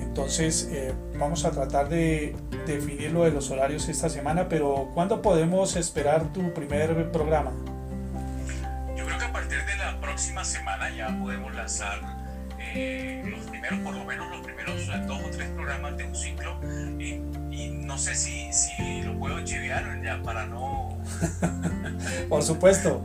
Entonces 0.00 0.68
eh, 0.70 0.94
vamos 1.18 1.44
a 1.44 1.50
tratar 1.50 1.88
de 1.88 2.34
definir 2.66 3.12
lo 3.12 3.24
de 3.24 3.32
los 3.32 3.50
horarios 3.50 3.88
esta 3.88 4.08
semana, 4.08 4.48
pero 4.48 4.90
¿cuándo 4.94 5.20
podemos 5.20 5.76
esperar 5.76 6.32
tu 6.32 6.54
primer 6.54 7.10
programa? 7.12 7.52
próxima 10.16 10.44
semana 10.44 10.88
ya 10.88 11.08
podemos 11.20 11.54
lanzar 11.54 12.00
eh, 12.58 13.22
los 13.26 13.44
primeros, 13.50 13.80
por 13.80 13.94
lo 13.94 14.02
menos 14.06 14.30
los 14.30 14.40
primeros 14.40 14.86
dos 15.06 15.22
o 15.22 15.30
tres 15.30 15.46
programas 15.50 15.94
de 15.98 16.04
un 16.04 16.16
ciclo. 16.16 16.58
Y, 16.98 17.20
no 17.84 17.98
sé 17.98 18.14
si, 18.14 18.50
si 18.50 19.02
lo 19.02 19.18
puedo 19.18 19.44
chivear 19.44 20.02
ya 20.02 20.22
para 20.22 20.46
no. 20.46 20.85
por 22.28 22.42
supuesto. 22.42 23.04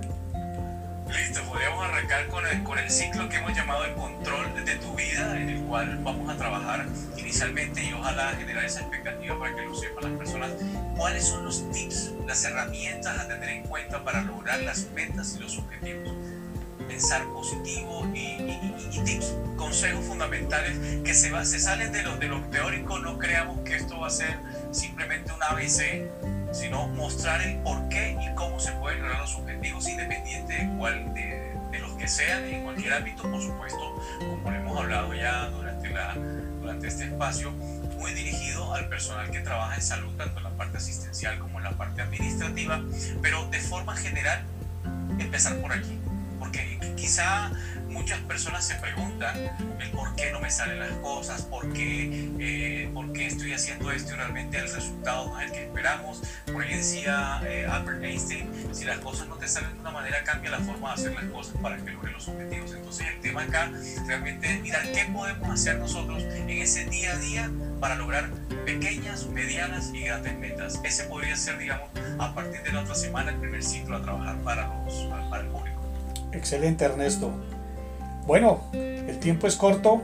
Listo, 1.08 1.42
podríamos 1.44 1.84
arrancar 1.86 2.28
con 2.28 2.46
el, 2.48 2.64
con 2.64 2.80
el 2.80 2.90
ciclo 2.90 3.28
que 3.28 3.38
hemos 3.38 3.56
llamado 3.56 3.86
el 3.86 3.94
control 3.96 4.66
de 4.66 4.76
tu 4.76 4.96
vida, 4.96 5.40
en 5.40 5.50
el 5.50 5.62
cual 5.64 6.00
vamos 6.04 6.30
a 6.30 6.38
trabajar 6.38 6.86
inicialmente 7.18 7.84
y 7.84 7.94
ojalá 7.94 8.32
generar 8.38 8.66
esa 8.66 8.82
expectativa 8.82 9.38
para 9.38 9.56
que 9.56 9.66
lo 9.66 9.76
sepan 9.76 10.12
las 10.12 10.18
personas. 10.18 10.52
¿Cuáles 10.96 11.26
son 11.26 11.46
los 11.46 11.70
tips, 11.72 12.12
las 12.26 12.44
herramientas 12.46 13.20
a 13.20 13.28
tener 13.28 13.50
en 13.50 13.64
cuenta 13.64 14.04
para 14.04 14.22
lograr 14.22 14.62
las 14.62 14.88
metas 14.94 15.36
y 15.38 15.40
los 15.40 15.58
objetivos? 15.58 16.14
pensar 16.92 17.26
positivo 17.28 18.06
y, 18.14 18.38
tips, 19.06 19.34
consejos 19.56 20.04
fundamentales 20.06 20.78
que 21.06 21.14
se, 21.14 21.32
va, 21.32 21.46
se 21.46 21.58
salen 21.58 21.92
de 21.94 22.04
lo, 22.04 22.18
de 22.18 22.28
lo 22.28 22.42
teórico. 22.50 23.00
No 23.00 23.18
creamos 23.18 23.62
que 23.62 23.76
esto 23.76 24.00
va 24.00 24.08
a 24.08 24.10
ser 24.10 24.38
simplemente 24.72 25.32
un 25.32 25.42
ABC, 25.42 26.06
sino 26.52 26.88
mostrar 26.90 27.42
el 27.42 27.58
por 27.58 27.88
qué 27.90 28.18
y 28.22 28.36
cómo 28.36 28.60
se 28.60 28.72
pueden 28.74 29.02
lograr 29.02 29.22
los 29.22 29.36
objetivos 29.36 29.88
independiente 29.88 30.54
de 30.54 30.70
cuál 30.78 31.14
de, 31.14 31.56
de 31.72 31.80
los 31.80 31.92
que 31.94 32.08
sean, 32.08 32.44
en 32.46 32.64
cualquier 32.64 32.94
ámbito, 32.94 33.24
por 33.24 33.42
supuesto, 33.42 34.02
como 34.20 34.52
hemos 34.52 34.80
hablado 34.80 35.14
ya 35.14 35.48
durante, 35.50 35.90
la, 35.90 36.16
durante 36.60 36.88
este 36.88 37.06
espacio, 37.06 37.52
muy 37.98 38.14
dirigido 38.14 38.74
al 38.74 38.90
personal 38.90 39.30
que 39.32 39.40
trabaja 39.40 39.76
en 39.76 39.82
salud, 39.82 40.12
tanto 40.18 40.38
en 40.38 40.44
la 40.44 40.50
parte 40.52 40.78
asistencial 40.78 41.40
como 41.40 41.60
en 41.60 41.66
la 41.66 41.72
parte 41.72 42.02
administrativa, 42.02 42.82
pero 43.22 43.48
de 43.50 43.60
forma 43.60 43.96
general, 43.96 44.44
empezar 45.20 45.56
por 45.58 45.72
aquí 45.72 46.00
porque 46.42 46.80
quizá 46.98 47.52
muchas 47.92 48.20
personas 48.22 48.66
se 48.66 48.76
preguntan 48.76 49.38
el 49.80 49.92
por 49.92 50.16
qué 50.16 50.32
no 50.32 50.40
me 50.40 50.50
salen 50.50 50.80
las 50.80 50.92
cosas, 51.00 51.44
por 51.44 51.72
qué, 51.74 52.32
eh, 52.40 52.90
por 52.94 53.12
qué 53.14 53.28
estoy 53.28 53.54
haciendo 53.54 53.92
esto 53.92 54.14
y 54.14 54.16
realmente 54.16 54.58
el 54.58 54.72
resultado 54.72 55.28
no 55.28 55.40
es 55.40 55.48
el 55.48 55.52
que 55.52 55.64
esperamos. 55.66 56.22
Por 56.52 56.64
ahí 56.64 56.76
decía 56.76 57.42
eh, 57.46 57.68
Albert 57.70 58.04
Einstein, 58.04 58.50
si 58.72 58.86
las 58.86 59.00
cosas 59.00 59.28
no 59.28 59.36
te 59.36 59.48
salen 59.48 59.74
de 59.74 59.80
una 59.80 59.92
manera, 59.92 60.24
cambia 60.24 60.52
la 60.52 60.60
forma 60.60 60.90
de 60.90 60.94
hacer 60.94 61.14
las 61.14 61.26
cosas 61.26 61.56
para 61.62 61.78
que 61.78 61.92
logres 61.92 62.14
los 62.14 62.28
objetivos. 62.28 62.74
Entonces 62.74 63.08
el 63.08 63.20
tema 63.22 63.44
acá 63.44 63.72
realmente 64.08 64.54
es 64.54 64.62
mirar 64.62 64.92
qué 64.92 65.06
podemos 65.14 65.50
hacer 65.50 65.78
nosotros 65.78 66.24
en 66.24 66.50
ese 66.50 66.86
día 66.86 67.14
a 67.14 67.18
día 67.18 67.52
para 67.80 67.96
lograr 67.96 68.30
pequeñas, 68.66 69.28
medianas 69.28 69.92
y 69.94 70.02
grandes 70.02 70.38
metas. 70.38 70.80
Ese 70.84 71.04
podría 71.06 71.36
ser, 71.36 71.58
digamos, 71.58 71.90
a 72.20 72.34
partir 72.34 72.62
de 72.64 72.72
la 72.72 72.82
otra 72.82 72.96
semana 72.96 73.32
el 73.32 73.38
primer 73.38 73.64
ciclo 73.64 73.98
a 73.98 74.02
trabajar 74.02 74.38
para, 74.44 74.84
los, 74.86 74.94
para 75.30 75.44
el 75.44 75.50
público. 75.50 75.82
Excelente, 76.32 76.86
Ernesto. 76.86 77.34
Bueno, 78.28 78.62
el 78.74 79.18
tiempo 79.20 79.48
es 79.48 79.56
corto, 79.56 80.02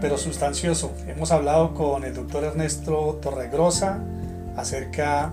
pero 0.00 0.16
sustancioso. 0.16 0.92
Hemos 1.08 1.32
hablado 1.32 1.74
con 1.74 2.04
el 2.04 2.14
doctor 2.14 2.44
Ernesto 2.44 3.18
Torregrosa 3.20 4.00
acerca 4.56 5.32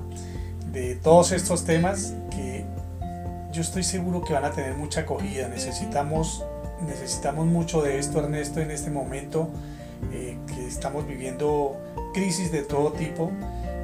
de 0.71 0.95
todos 0.95 1.31
estos 1.31 1.63
temas 1.63 2.13
que 2.31 2.65
yo 3.51 3.61
estoy 3.61 3.83
seguro 3.83 4.23
que 4.23 4.33
van 4.33 4.45
a 4.45 4.51
tener 4.51 4.75
mucha 4.75 5.01
acogida. 5.01 5.47
Necesitamos, 5.47 6.43
necesitamos 6.85 7.45
mucho 7.45 7.81
de 7.83 7.99
esto, 7.99 8.19
Ernesto, 8.19 8.59
en 8.59 8.71
este 8.71 8.89
momento 8.89 9.49
eh, 10.11 10.37
que 10.47 10.67
estamos 10.67 11.07
viviendo 11.07 11.77
crisis 12.13 12.51
de 12.51 12.63
todo 12.63 12.93
tipo 12.93 13.31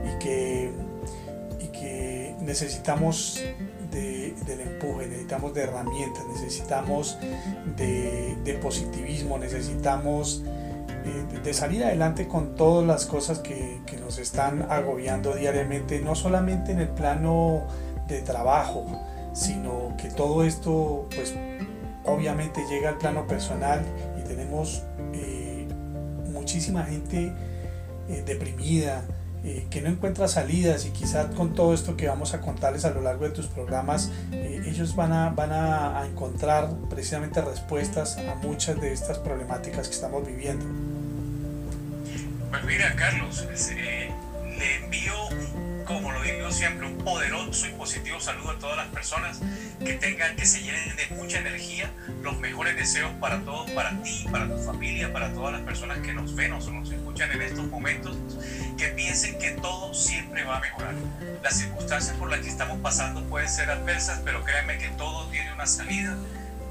y 0.06 0.20
que, 0.20 0.72
y 1.60 1.68
que 1.68 2.36
necesitamos 2.42 3.42
del 3.92 4.62
empuje, 4.62 5.08
necesitamos 5.08 5.54
de 5.54 5.62
herramientas, 5.64 6.24
necesitamos 6.28 7.18
de, 7.76 8.60
positivismo, 8.62 9.38
necesitamos 9.38 10.44
eh, 11.06 11.40
de 11.44 11.54
salir 11.54 11.84
adelante 11.84 12.28
con 12.28 12.56
todas 12.56 12.86
las 12.86 13.06
cosas 13.06 13.40
que, 13.40 13.82
nos 14.02 14.18
están 14.18 14.64
agobiando 14.70 15.36
diariamente, 15.36 16.00
no 16.02 16.16
solamente 16.16 16.72
en 16.72 16.80
el 16.80 16.90
plano 16.90 17.68
de 18.08 18.22
trabajo, 18.22 18.86
sino 19.34 19.96
que 19.96 20.10
todo 20.10 20.44
esto 20.44 21.08
pues 21.16 21.34
obviamente 22.04 22.62
llega 22.70 22.90
al 22.90 22.98
plano 22.98 23.28
personal 23.28 23.86
y 24.20 24.28
tenemos 24.28 24.84
eh, 25.14 25.66
muchísima 26.32 26.84
gente 26.84 27.32
eh, 28.10 28.24
deprimida, 28.26 29.04
eh, 29.44 29.66
que 29.72 29.82
no 29.82 29.90
encuentra 29.90 30.28
salidas 30.28 30.86
y 30.86 30.92
quizás 30.92 31.34
con 31.34 31.56
todo 31.56 31.74
esto 31.74 31.98
que 31.98 32.08
vamos 32.08 32.36
a 32.36 32.42
contarles 32.42 32.86
a 32.86 32.92
lo 32.92 33.02
largo 33.02 33.26
de 33.26 33.32
tus 33.32 33.48
programas, 33.48 34.12
eh, 34.32 34.62
ellos 34.68 34.96
van, 34.96 35.12
a, 35.14 35.30
van 35.30 35.52
a, 35.52 36.06
encontrar 36.06 36.70
precisamente 36.90 37.42
respuestas 37.42 38.18
a 38.18 38.36
muchas 38.36 38.80
de 38.80 38.94
estas 38.94 39.18
problemáticas 39.18 39.88
que 39.88 39.96
estamos 39.96 40.28
viviendo. 40.28 40.66
Pues 42.52 43.72
eh, 43.72 44.01
siempre, 46.62 46.86
un 46.86 46.98
poderoso 47.00 47.66
y 47.66 47.72
positivo 47.72 48.20
saludo 48.20 48.52
a 48.52 48.60
todas 48.60 48.78
las 48.78 48.88
personas 48.90 49.40
que 49.84 49.94
tengan, 49.94 50.36
que 50.36 50.46
se 50.46 50.62
llenen 50.62 50.96
de 50.96 51.16
mucha 51.16 51.40
energía, 51.40 51.90
los 52.22 52.38
mejores 52.38 52.76
deseos 52.76 53.10
para 53.20 53.40
todos, 53.40 53.72
para 53.72 54.00
ti, 54.04 54.28
para 54.32 54.48
tu 54.48 54.60
familia, 54.60 55.12
para 55.12 55.34
todas 55.34 55.54
las 55.54 55.64
personas 55.64 55.98
que 56.06 56.14
nos 56.14 56.36
ven 56.36 56.54
o 56.54 56.60
nos 56.60 56.92
escuchan 56.92 57.32
en 57.32 57.42
estos 57.42 57.66
momentos, 57.66 58.16
que 58.78 58.90
piensen 58.90 59.40
que 59.40 59.54
todo 59.54 59.92
siempre 59.96 60.44
va 60.44 60.58
a 60.58 60.60
mejorar. 60.60 60.94
Las 61.42 61.58
circunstancias 61.58 62.16
por 62.18 62.30
las 62.30 62.42
que 62.42 62.50
estamos 62.50 62.78
pasando 62.78 63.24
pueden 63.24 63.50
ser 63.50 63.72
adversas, 63.72 64.22
pero 64.24 64.44
créanme 64.44 64.78
que 64.78 64.90
todo 64.90 65.28
tiene 65.32 65.52
una 65.54 65.66
salida 65.66 66.16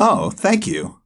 Oh, 0.00 0.32
thank 0.32 0.64
you. 0.66 1.05